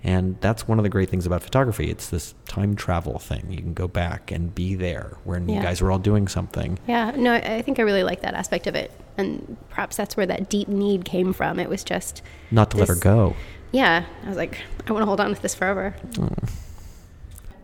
And 0.05 0.37
that's 0.41 0.67
one 0.67 0.79
of 0.79 0.83
the 0.83 0.89
great 0.89 1.09
things 1.11 1.27
about 1.27 1.43
photography. 1.43 1.89
It's 1.89 2.09
this 2.09 2.35
time 2.47 2.75
travel 2.75 3.19
thing. 3.21 3.47
You 3.51 3.59
can 3.59 3.73
go 3.73 3.87
back 3.87 4.33
and 4.33 4.53
be 4.53 4.75
there 4.75 5.17
when 5.23 5.49
you 5.49 5.63
guys 5.63 5.81
were 5.81 5.93
all 5.93 6.01
doing 6.01 6.27
something. 6.27 6.79
Yeah, 6.89 7.13
no, 7.13 7.33
I 7.35 7.63
think 7.63 7.79
I 7.79 7.83
really 7.83 8.03
like 8.03 8.23
that 8.23 8.35
aspect 8.35 8.67
of 8.67 8.75
it. 8.75 8.91
And 9.17 9.57
perhaps 9.71 9.97
that's 9.97 10.17
where 10.17 10.27
that 10.27 10.51
deep 10.51 10.67
need 10.67 11.05
came 11.05 11.33
from. 11.33 11.61
It 11.61 11.69
was 11.69 11.85
just 11.85 12.21
Not 12.51 12.73
to 12.73 12.79
let 12.79 12.89
her 12.89 12.97
go. 12.97 13.37
Yeah, 13.71 14.05
I 14.25 14.29
was 14.29 14.37
like, 14.37 14.59
I 14.87 14.93
want 14.93 15.03
to 15.03 15.07
hold 15.07 15.21
on 15.21 15.35
to 15.35 15.41
this 15.41 15.55
forever. 15.55 15.95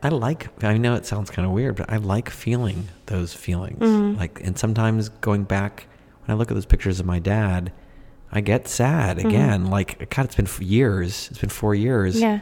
I 0.02 0.11
like 0.11 0.62
I 0.62 0.76
know 0.78 0.95
it 0.95 1.07
sounds 1.07 1.30
kind 1.30 1.45
of 1.47 1.52
weird, 1.52 1.76
but 1.76 1.90
I 1.90 1.97
like 1.97 2.30
feeling 2.30 2.88
those 3.07 3.35
feelings. 3.35 3.80
Mhm. 3.80 4.16
Like 4.16 4.40
and 4.45 4.57
sometimes 4.57 5.09
going 5.09 5.42
back 5.45 5.87
when 6.25 6.35
I 6.37 6.38
look 6.38 6.50
at 6.50 6.54
those 6.54 6.66
pictures 6.66 7.00
of 7.00 7.07
my 7.07 7.18
dad, 7.18 7.73
I 8.33 8.41
get 8.41 8.69
sad 8.69 9.19
Mhm. 9.19 9.25
again. 9.27 9.67
Like 9.67 10.11
God, 10.15 10.27
it's 10.27 10.35
been 10.37 10.49
years. 10.67 11.29
It's 11.31 11.41
been 11.41 11.51
4 11.51 11.75
years. 11.75 12.21
Yeah. 12.21 12.41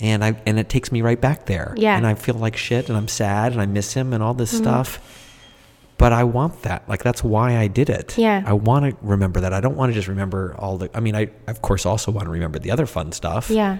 and 0.00 0.24
I 0.24 0.40
and 0.46 0.60
it 0.60 0.68
takes 0.68 0.92
me 0.92 1.02
right 1.02 1.20
back 1.20 1.46
there. 1.46 1.74
Yeah. 1.76 1.96
and 1.96 2.06
I 2.06 2.14
feel 2.14 2.36
like 2.36 2.56
shit, 2.56 2.88
and 2.88 2.96
I'm 2.96 3.08
sad, 3.08 3.50
and 3.52 3.60
I 3.60 3.66
miss 3.66 3.94
him, 3.94 4.12
and 4.12 4.22
all 4.22 4.32
this 4.34 4.54
Mhm. 4.54 4.58
stuff. 4.58 5.00
But 5.98 6.12
I 6.12 6.22
want 6.22 6.62
that. 6.62 6.88
Like 6.88 7.02
that's 7.02 7.24
why 7.24 7.56
I 7.58 7.66
did 7.66 7.90
it. 7.90 8.16
Yeah. 8.16 8.44
I 8.46 8.52
want 8.52 8.84
to 8.84 8.96
remember 9.02 9.40
that. 9.40 9.52
I 9.52 9.60
don't 9.60 9.76
want 9.76 9.90
to 9.90 9.94
just 9.94 10.06
remember 10.06 10.54
all 10.56 10.78
the. 10.78 10.88
I 10.94 11.00
mean, 11.00 11.16
I 11.16 11.30
of 11.48 11.60
course 11.62 11.84
also 11.84 12.12
want 12.12 12.26
to 12.26 12.30
remember 12.30 12.60
the 12.60 12.70
other 12.70 12.86
fun 12.86 13.10
stuff. 13.10 13.50
Yeah. 13.50 13.78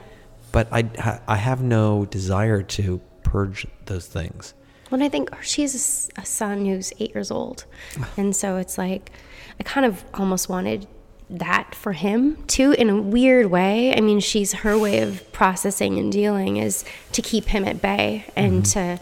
But 0.51 0.67
I 0.73 0.91
I 1.29 1.37
have 1.37 1.63
no 1.63 2.05
desire 2.07 2.63
to 2.63 3.01
purge 3.23 3.67
those 3.87 4.07
things. 4.07 4.55
Well, 4.91 5.01
I 5.03 5.09
think 5.09 5.31
she 5.43 5.63
has 5.63 6.11
a 6.17 6.25
son 6.27 6.67
who's 6.67 6.93
eight 6.99 7.15
years 7.15 7.31
old. 7.31 7.65
And 8.17 8.35
so 8.35 8.57
it's 8.57 8.77
like, 8.77 9.13
I 9.61 9.63
kind 9.63 9.87
of 9.87 10.03
almost 10.15 10.49
wanted 10.49 10.89
that 11.31 11.75
for 11.75 11.93
him 11.93 12.43
too, 12.47 12.73
in 12.73 12.89
a 12.89 13.01
weird 13.01 13.47
way. 13.47 13.95
I 13.95 14.01
mean, 14.01 14.21
she's 14.21 14.53
her 14.55 14.79
way 14.79 15.01
of 15.01 15.31
processing 15.33 15.99
and 15.99 16.11
dealing 16.11 16.57
is 16.57 16.85
to 17.13 17.23
keep 17.23 17.47
him 17.47 17.65
at 17.65 17.83
bay 17.83 18.25
and 18.35 18.63
mm-hmm. 18.63 18.97
to 18.97 19.01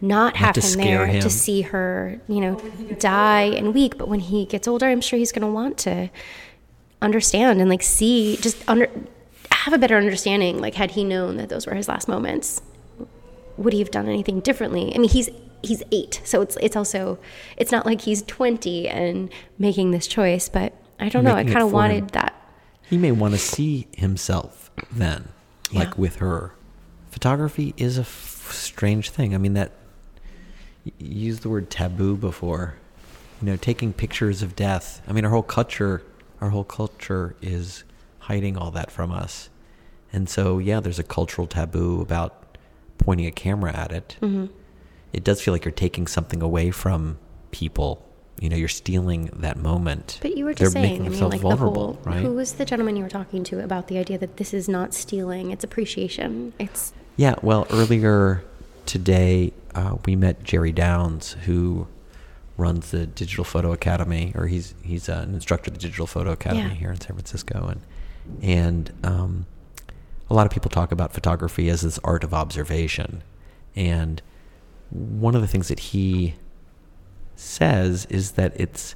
not 0.00 0.36
have 0.36 0.54
to 0.54 0.60
him 0.60 0.78
there 0.78 1.06
him. 1.06 1.20
to 1.20 1.30
see 1.30 1.62
her, 1.62 2.20
you 2.28 2.40
know, 2.40 2.56
die 2.98 3.42
and 3.42 3.74
weak. 3.74 3.98
But 3.98 4.08
when 4.08 4.20
he 4.20 4.46
gets 4.46 4.66
older, 4.66 4.86
I'm 4.86 5.00
sure 5.00 5.18
he's 5.18 5.32
going 5.32 5.46
to 5.46 5.52
want 5.52 5.78
to 5.78 6.10
understand 7.02 7.60
and 7.60 7.70
like 7.70 7.82
see, 7.82 8.36
just 8.38 8.68
under, 8.68 8.90
have 9.52 9.72
a 9.72 9.78
better 9.78 9.96
understanding. 9.96 10.58
Like, 10.58 10.74
had 10.74 10.92
he 10.92 11.04
known 11.04 11.36
that 11.36 11.48
those 11.48 11.66
were 11.66 11.74
his 11.74 11.88
last 11.88 12.08
moments, 12.08 12.62
would 13.56 13.72
he 13.72 13.78
have 13.78 13.90
done 13.90 14.08
anything 14.08 14.40
differently? 14.40 14.92
I 14.94 14.98
mean, 14.98 15.10
he's 15.10 15.28
he's 15.62 15.82
eight, 15.92 16.22
so 16.24 16.40
it's 16.40 16.56
it's 16.62 16.76
also 16.76 17.18
it's 17.58 17.70
not 17.70 17.84
like 17.84 18.00
he's 18.02 18.22
twenty 18.22 18.88
and 18.88 19.30
making 19.58 19.90
this 19.90 20.06
choice. 20.06 20.48
But 20.48 20.72
I 21.00 21.08
don't 21.08 21.24
know. 21.24 21.34
I 21.34 21.44
kind 21.44 21.48
of 21.56 21.62
for 21.62 21.66
him. 21.66 21.72
wanted 21.72 22.08
that. 22.10 22.34
He 22.82 22.98
may 22.98 23.12
want 23.12 23.34
to 23.34 23.38
see 23.38 23.86
himself 23.96 24.70
then, 24.92 25.28
like 25.72 25.88
Yeah. 25.88 25.94
with 25.96 26.16
her. 26.16 26.54
Photography 27.10 27.74
is 27.76 27.98
a 27.98 28.02
f- 28.02 28.48
strange 28.52 29.10
thing. 29.10 29.34
I 29.34 29.38
mean, 29.38 29.54
that 29.54 29.72
you 30.84 30.92
used 30.98 31.42
the 31.42 31.48
word 31.48 31.70
taboo 31.70 32.16
before. 32.16 32.74
You 33.40 33.46
know, 33.46 33.56
taking 33.56 33.92
pictures 33.92 34.42
of 34.42 34.54
death. 34.54 35.00
I 35.08 35.12
mean, 35.12 35.24
our 35.24 35.30
whole 35.30 35.42
culture, 35.42 36.02
our 36.40 36.50
whole 36.50 36.64
culture 36.64 37.36
is 37.40 37.84
hiding 38.18 38.56
all 38.58 38.70
that 38.72 38.90
from 38.90 39.10
us. 39.10 39.48
And 40.12 40.28
so, 40.28 40.58
yeah, 40.58 40.80
there's 40.80 40.98
a 40.98 41.02
cultural 41.04 41.46
taboo 41.46 42.00
about 42.02 42.58
pointing 42.98 43.26
a 43.26 43.30
camera 43.30 43.74
at 43.74 43.92
it. 43.92 44.16
hmm 44.20 44.46
It 45.12 45.24
does 45.24 45.40
feel 45.40 45.54
like 45.54 45.64
you're 45.64 45.72
taking 45.72 46.06
something 46.06 46.42
away 46.42 46.70
from 46.70 47.18
people. 47.50 48.04
You 48.40 48.48
know, 48.48 48.56
you're 48.56 48.68
stealing 48.68 49.26
that 49.36 49.58
moment. 49.58 50.18
But 50.22 50.36
you 50.36 50.44
were 50.46 50.52
just 50.54 50.72
They're 50.74 50.82
saying, 50.82 51.02
making 51.02 51.06
I 51.06 51.20
mean, 51.20 51.28
like 51.30 51.40
vulnerable, 51.42 51.92
the 52.02 52.10
whole. 52.10 52.14
right? 52.14 52.22
Who 52.22 52.32
was 52.34 52.54
the 52.54 52.64
gentleman 52.64 52.96
you 52.96 53.02
were 53.04 53.10
talking 53.10 53.44
to 53.44 53.62
about 53.62 53.88
the 53.88 53.98
idea 53.98 54.16
that 54.18 54.38
this 54.38 54.54
is 54.54 54.66
not 54.68 54.94
stealing; 54.94 55.50
it's 55.50 55.62
appreciation. 55.62 56.54
It's 56.58 56.92
Yeah, 57.16 57.34
well, 57.42 57.66
earlier 57.70 58.42
today 58.86 59.52
uh, 59.74 59.96
we 60.06 60.16
met 60.16 60.42
Jerry 60.42 60.72
Downs, 60.72 61.32
who 61.44 61.86
runs 62.56 62.90
the 62.90 63.06
Digital 63.06 63.44
Photo 63.44 63.72
Academy, 63.72 64.32
or 64.34 64.46
he's 64.46 64.74
he's 64.82 65.08
uh, 65.08 65.24
an 65.28 65.34
instructor 65.34 65.68
at 65.68 65.74
the 65.74 65.80
Digital 65.80 66.06
Photo 66.06 66.32
Academy 66.32 66.62
Yeah. 66.62 66.74
here 66.74 66.90
in 66.90 67.00
San 67.00 67.14
Francisco, 67.14 67.68
and 67.68 67.80
and 68.42 68.90
um, 69.04 69.46
a 70.30 70.34
lot 70.34 70.46
of 70.46 70.52
people 70.52 70.70
talk 70.70 70.92
about 70.92 71.12
photography 71.12 71.68
as 71.68 71.82
this 71.82 71.98
art 72.04 72.24
of 72.24 72.32
observation, 72.32 73.22
and 73.76 74.22
one 74.88 75.34
of 75.34 75.42
the 75.42 75.46
things 75.46 75.68
that 75.68 75.80
he 75.80 76.36
says 77.40 78.06
is 78.06 78.32
that 78.32 78.52
it's 78.60 78.94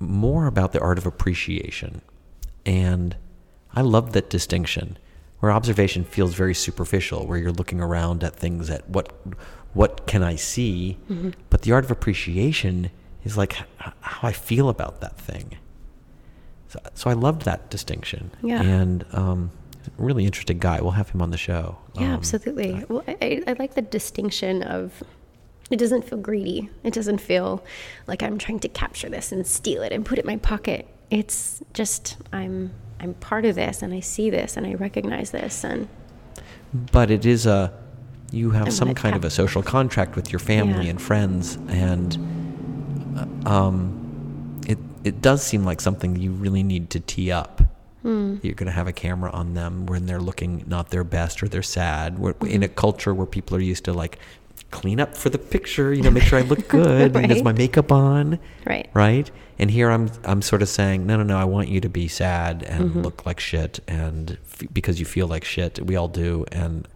more 0.00 0.46
about 0.46 0.72
the 0.72 0.80
art 0.80 0.98
of 0.98 1.06
appreciation. 1.06 2.00
And 2.64 3.16
I 3.74 3.82
love 3.82 4.12
that 4.12 4.30
distinction 4.30 4.96
where 5.40 5.52
observation 5.52 6.04
feels 6.04 6.34
very 6.34 6.54
superficial, 6.54 7.26
where 7.26 7.38
you're 7.38 7.52
looking 7.52 7.80
around 7.80 8.24
at 8.24 8.34
things 8.36 8.70
at 8.70 8.88
what 8.88 9.12
what 9.74 10.06
can 10.06 10.22
I 10.22 10.34
see? 10.36 10.98
Mhm. 11.10 11.34
But 11.50 11.62
the 11.62 11.72
art 11.72 11.84
of 11.84 11.90
appreciation 11.90 12.90
is 13.24 13.36
like 13.36 13.52
how 14.00 14.26
I 14.28 14.32
feel 14.32 14.68
about 14.68 15.00
that 15.02 15.18
thing. 15.18 15.58
So, 16.68 16.80
so 16.94 17.10
I 17.10 17.12
loved 17.12 17.42
that 17.42 17.70
distinction. 17.70 18.30
Yeah. 18.42 18.62
And 18.62 19.04
um, 19.12 19.50
really 19.96 20.24
interesting 20.24 20.58
guy. 20.58 20.80
We'll 20.80 20.92
have 20.92 21.10
him 21.10 21.20
on 21.22 21.30
the 21.30 21.36
show. 21.38 21.78
yeah, 21.94 22.08
Um, 22.08 22.12
absolutely. 22.14 22.84
Well, 22.88 23.04
I, 23.06 23.16
I, 23.22 23.42
I 23.48 23.52
like 23.58 23.74
the 23.74 23.82
distinction 23.82 24.62
of. 24.62 25.02
It 25.70 25.78
doesn't 25.78 26.04
feel 26.08 26.18
greedy. 26.18 26.70
It 26.82 26.94
doesn't 26.94 27.18
feel 27.18 27.62
like 28.06 28.22
I'm 28.22 28.38
trying 28.38 28.60
to 28.60 28.68
capture 28.68 29.08
this 29.08 29.32
and 29.32 29.46
steal 29.46 29.82
it 29.82 29.92
and 29.92 30.04
put 30.04 30.18
it 30.18 30.22
in 30.22 30.26
my 30.26 30.36
pocket. 30.38 30.86
It's 31.10 31.62
just 31.74 32.16
I'm 32.32 32.70
I'm 33.00 33.14
part 33.14 33.44
of 33.44 33.54
this 33.54 33.82
and 33.82 33.92
I 33.94 34.00
see 34.00 34.30
this 34.30 34.56
and 34.56 34.66
I 34.66 34.74
recognize 34.74 35.30
this 35.30 35.64
and 35.64 35.88
but 36.92 37.10
it 37.10 37.24
is 37.26 37.46
a 37.46 37.72
you 38.30 38.50
have 38.50 38.72
some 38.72 38.94
kind 38.94 39.16
of 39.16 39.24
a 39.24 39.30
social 39.30 39.62
contract 39.62 40.16
with 40.16 40.30
your 40.32 40.38
family 40.38 40.84
Yeah. 40.84 40.90
and 40.90 41.00
friends 41.02 41.56
and 41.68 42.18
uh, 43.46 43.48
um 43.50 44.60
it 44.66 44.78
it 45.04 45.22
does 45.22 45.42
seem 45.42 45.64
like 45.64 45.80
something 45.80 46.16
you 46.16 46.32
really 46.32 46.62
need 46.62 46.90
to 46.90 47.00
tee 47.00 47.30
up 47.32 47.62
Hmm. 48.02 48.36
you're 48.42 48.54
going 48.54 48.66
to 48.66 48.72
have 48.72 48.86
a 48.86 48.92
camera 48.92 49.28
on 49.32 49.54
them 49.54 49.86
when 49.86 50.06
they're 50.06 50.20
looking 50.20 50.62
not 50.68 50.90
their 50.90 51.02
best 51.02 51.42
or 51.42 51.48
they're 51.48 51.62
sad 51.64 52.18
we're 52.18 52.30
in 52.30 52.36
Mm-hmm. 52.36 52.62
a 52.62 52.68
culture 52.68 53.12
where 53.14 53.26
people 53.26 53.56
are 53.56 53.60
used 53.60 53.84
to 53.86 53.92
like 53.92 54.18
clean 54.70 55.00
up 55.00 55.16
for 55.16 55.30
the 55.30 55.38
picture, 55.38 55.92
you 55.94 56.02
know, 56.02 56.10
make 56.10 56.22
sure 56.24 56.38
I 56.38 56.42
look 56.42 56.68
good. 56.68 57.16
and 57.16 57.32
Is 57.32 57.42
my 57.42 57.52
makeup 57.52 57.90
on? 57.90 58.38
Right. 58.66 58.88
Right? 58.94 59.30
And 59.58 59.70
here 59.70 59.90
I'm 59.90 60.10
I'm 60.24 60.42
sort 60.42 60.62
of 60.62 60.68
saying, 60.68 61.06
no, 61.06 61.16
no, 61.16 61.22
no, 61.22 61.36
I 61.38 61.44
want 61.44 61.68
you 61.68 61.80
to 61.80 61.88
be 61.88 62.06
sad 62.08 62.62
and 62.64 62.90
Mhm. 62.90 63.02
look 63.02 63.24
like 63.26 63.40
shit 63.40 63.80
and 63.88 64.38
f- 64.52 64.68
because 64.72 65.00
you 65.00 65.06
feel 65.06 65.26
like 65.26 65.44
shit. 65.44 65.84
We 65.84 65.96
all 65.96 66.08
do 66.08 66.44
and 66.52 66.86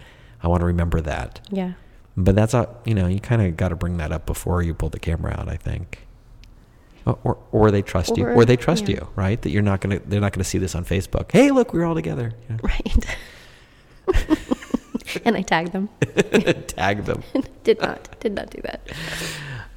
I 0.42 0.48
want 0.48 0.60
to 0.60 0.66
remember 0.66 1.00
that. 1.00 1.40
Yeah. 1.50 1.72
But 2.16 2.34
that's 2.36 2.52
a, 2.54 2.68
you 2.84 2.94
know, 2.94 3.06
you 3.06 3.20
kind 3.20 3.40
of 3.42 3.56
got 3.56 3.70
to 3.70 3.76
bring 3.76 3.96
that 3.96 4.12
up 4.12 4.26
before 4.26 4.62
you 4.62 4.74
pull 4.74 4.90
the 4.90 4.98
camera 5.00 5.34
out, 5.38 5.48
I 5.48 5.56
think. 5.56 6.06
Or, 7.06 7.18
or, 7.24 7.38
or 7.52 7.70
they 7.72 7.80
trust 7.82 8.16
you, 8.16 8.26
Or- 8.26 8.32
or 8.34 8.44
they 8.44 8.56
trust 8.56 8.86
yeah. 8.88 8.96
you, 8.96 9.08
right? 9.16 9.40
That 9.40 9.50
you're 9.50 9.62
not 9.62 9.80
gonna, 9.80 9.98
they're 10.06 10.20
not 10.20 10.32
gonna 10.32 10.44
see 10.44 10.58
this 10.58 10.74
on 10.74 10.84
Facebook. 10.84 11.32
Hey, 11.32 11.50
look, 11.50 11.72
we're 11.72 11.84
all 11.84 11.94
together. 11.96 12.32
know? 12.48 12.58
Right. 12.62 13.06
and 15.24 15.36
I 15.36 15.42
tagged 15.42 15.72
them. 15.72 15.88
Tag 16.66 17.04
them. 17.04 17.22
did 17.64 17.80
not. 17.80 18.20
Did 18.20 18.34
not 18.34 18.50
do 18.50 18.60
that. 18.62 18.80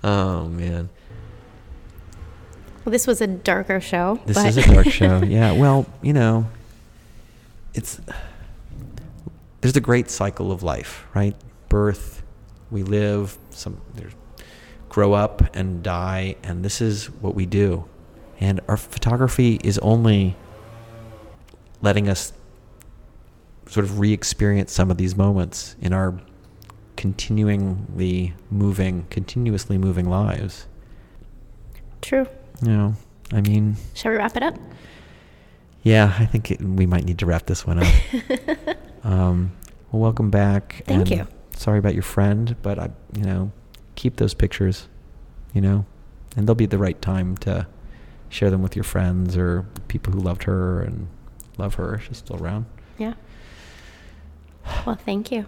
Oh 0.03 0.47
man, 0.47 0.89
Well, 2.83 2.91
this 2.91 3.07
was 3.07 3.21
a 3.21 3.27
darker 3.27 3.81
show. 3.81 4.19
this 4.25 4.37
is 4.37 4.57
a 4.57 4.73
dark 4.73 4.87
show. 4.89 5.23
Yeah. 5.23 5.53
Well, 5.53 5.85
you 6.01 6.13
know, 6.13 6.47
it's 7.73 7.99
there's 9.61 9.75
a 9.75 9.81
great 9.81 10.09
cycle 10.11 10.51
of 10.51 10.61
life, 10.61 11.05
right? 11.15 11.35
Birth, 11.69 12.21
we 12.69 12.83
live. 12.83 13.37
Some 13.49 13.81
there's 13.95 14.13
grow 14.89 15.13
up 15.13 15.55
and 15.55 15.83
die, 15.83 16.35
and 16.43 16.63
this 16.63 16.79
is 16.81 17.07
what 17.19 17.35
we 17.35 17.45
do. 17.45 17.85
And 18.39 18.59
our 18.67 18.77
photography 18.77 19.59
is 19.63 19.77
only 19.79 20.35
letting 21.81 22.07
us 22.07 22.31
sort 23.67 23.85
of 23.85 23.99
re-experience 23.99 24.71
some 24.71 24.91
of 24.91 24.97
these 24.97 25.15
moments 25.15 25.75
in 25.81 25.93
our 25.93 26.19
continuingly 26.95 28.33
moving, 28.49 29.05
continuously 29.09 29.77
moving 29.77 30.09
lives. 30.09 30.67
True. 32.01 32.27
You 32.61 32.69
know, 32.69 32.95
I 33.33 33.41
mean, 33.41 33.75
Shall 33.93 34.11
we 34.11 34.17
wrap 34.17 34.37
it 34.37 34.43
up? 34.43 34.55
yeah, 35.83 36.15
I 36.19 36.25
think 36.25 36.51
it, 36.51 36.61
we 36.61 36.85
might 36.85 37.03
need 37.05 37.19
to 37.19 37.25
wrap 37.25 37.45
this 37.47 37.65
one 37.65 37.79
up. 37.79 37.93
um, 39.03 39.51
well, 39.91 40.01
welcome 40.01 40.29
back. 40.29 40.83
Thank 40.85 41.11
and 41.11 41.19
you. 41.19 41.27
Sorry 41.55 41.79
about 41.79 41.93
your 41.93 42.03
friend, 42.03 42.55
but 42.61 42.79
I, 42.79 42.89
you 43.15 43.23
know, 43.23 43.51
keep 43.95 44.17
those 44.17 44.33
pictures, 44.33 44.87
you 45.53 45.61
know, 45.61 45.85
and 46.35 46.47
they'll 46.47 46.55
be 46.55 46.65
the 46.65 46.77
right 46.77 47.01
time 47.01 47.37
to 47.37 47.67
share 48.29 48.49
them 48.49 48.61
with 48.61 48.75
your 48.75 48.83
friends 48.83 49.37
or 49.37 49.65
people 49.87 50.11
who 50.13 50.19
loved 50.19 50.43
her 50.43 50.81
and 50.81 51.07
love 51.57 51.75
her. 51.75 51.99
She's 51.99 52.17
still 52.17 52.37
around. 52.37 52.65
Yeah. 52.97 53.13
Well, 54.85 54.95
thank 54.95 55.31
you. 55.31 55.47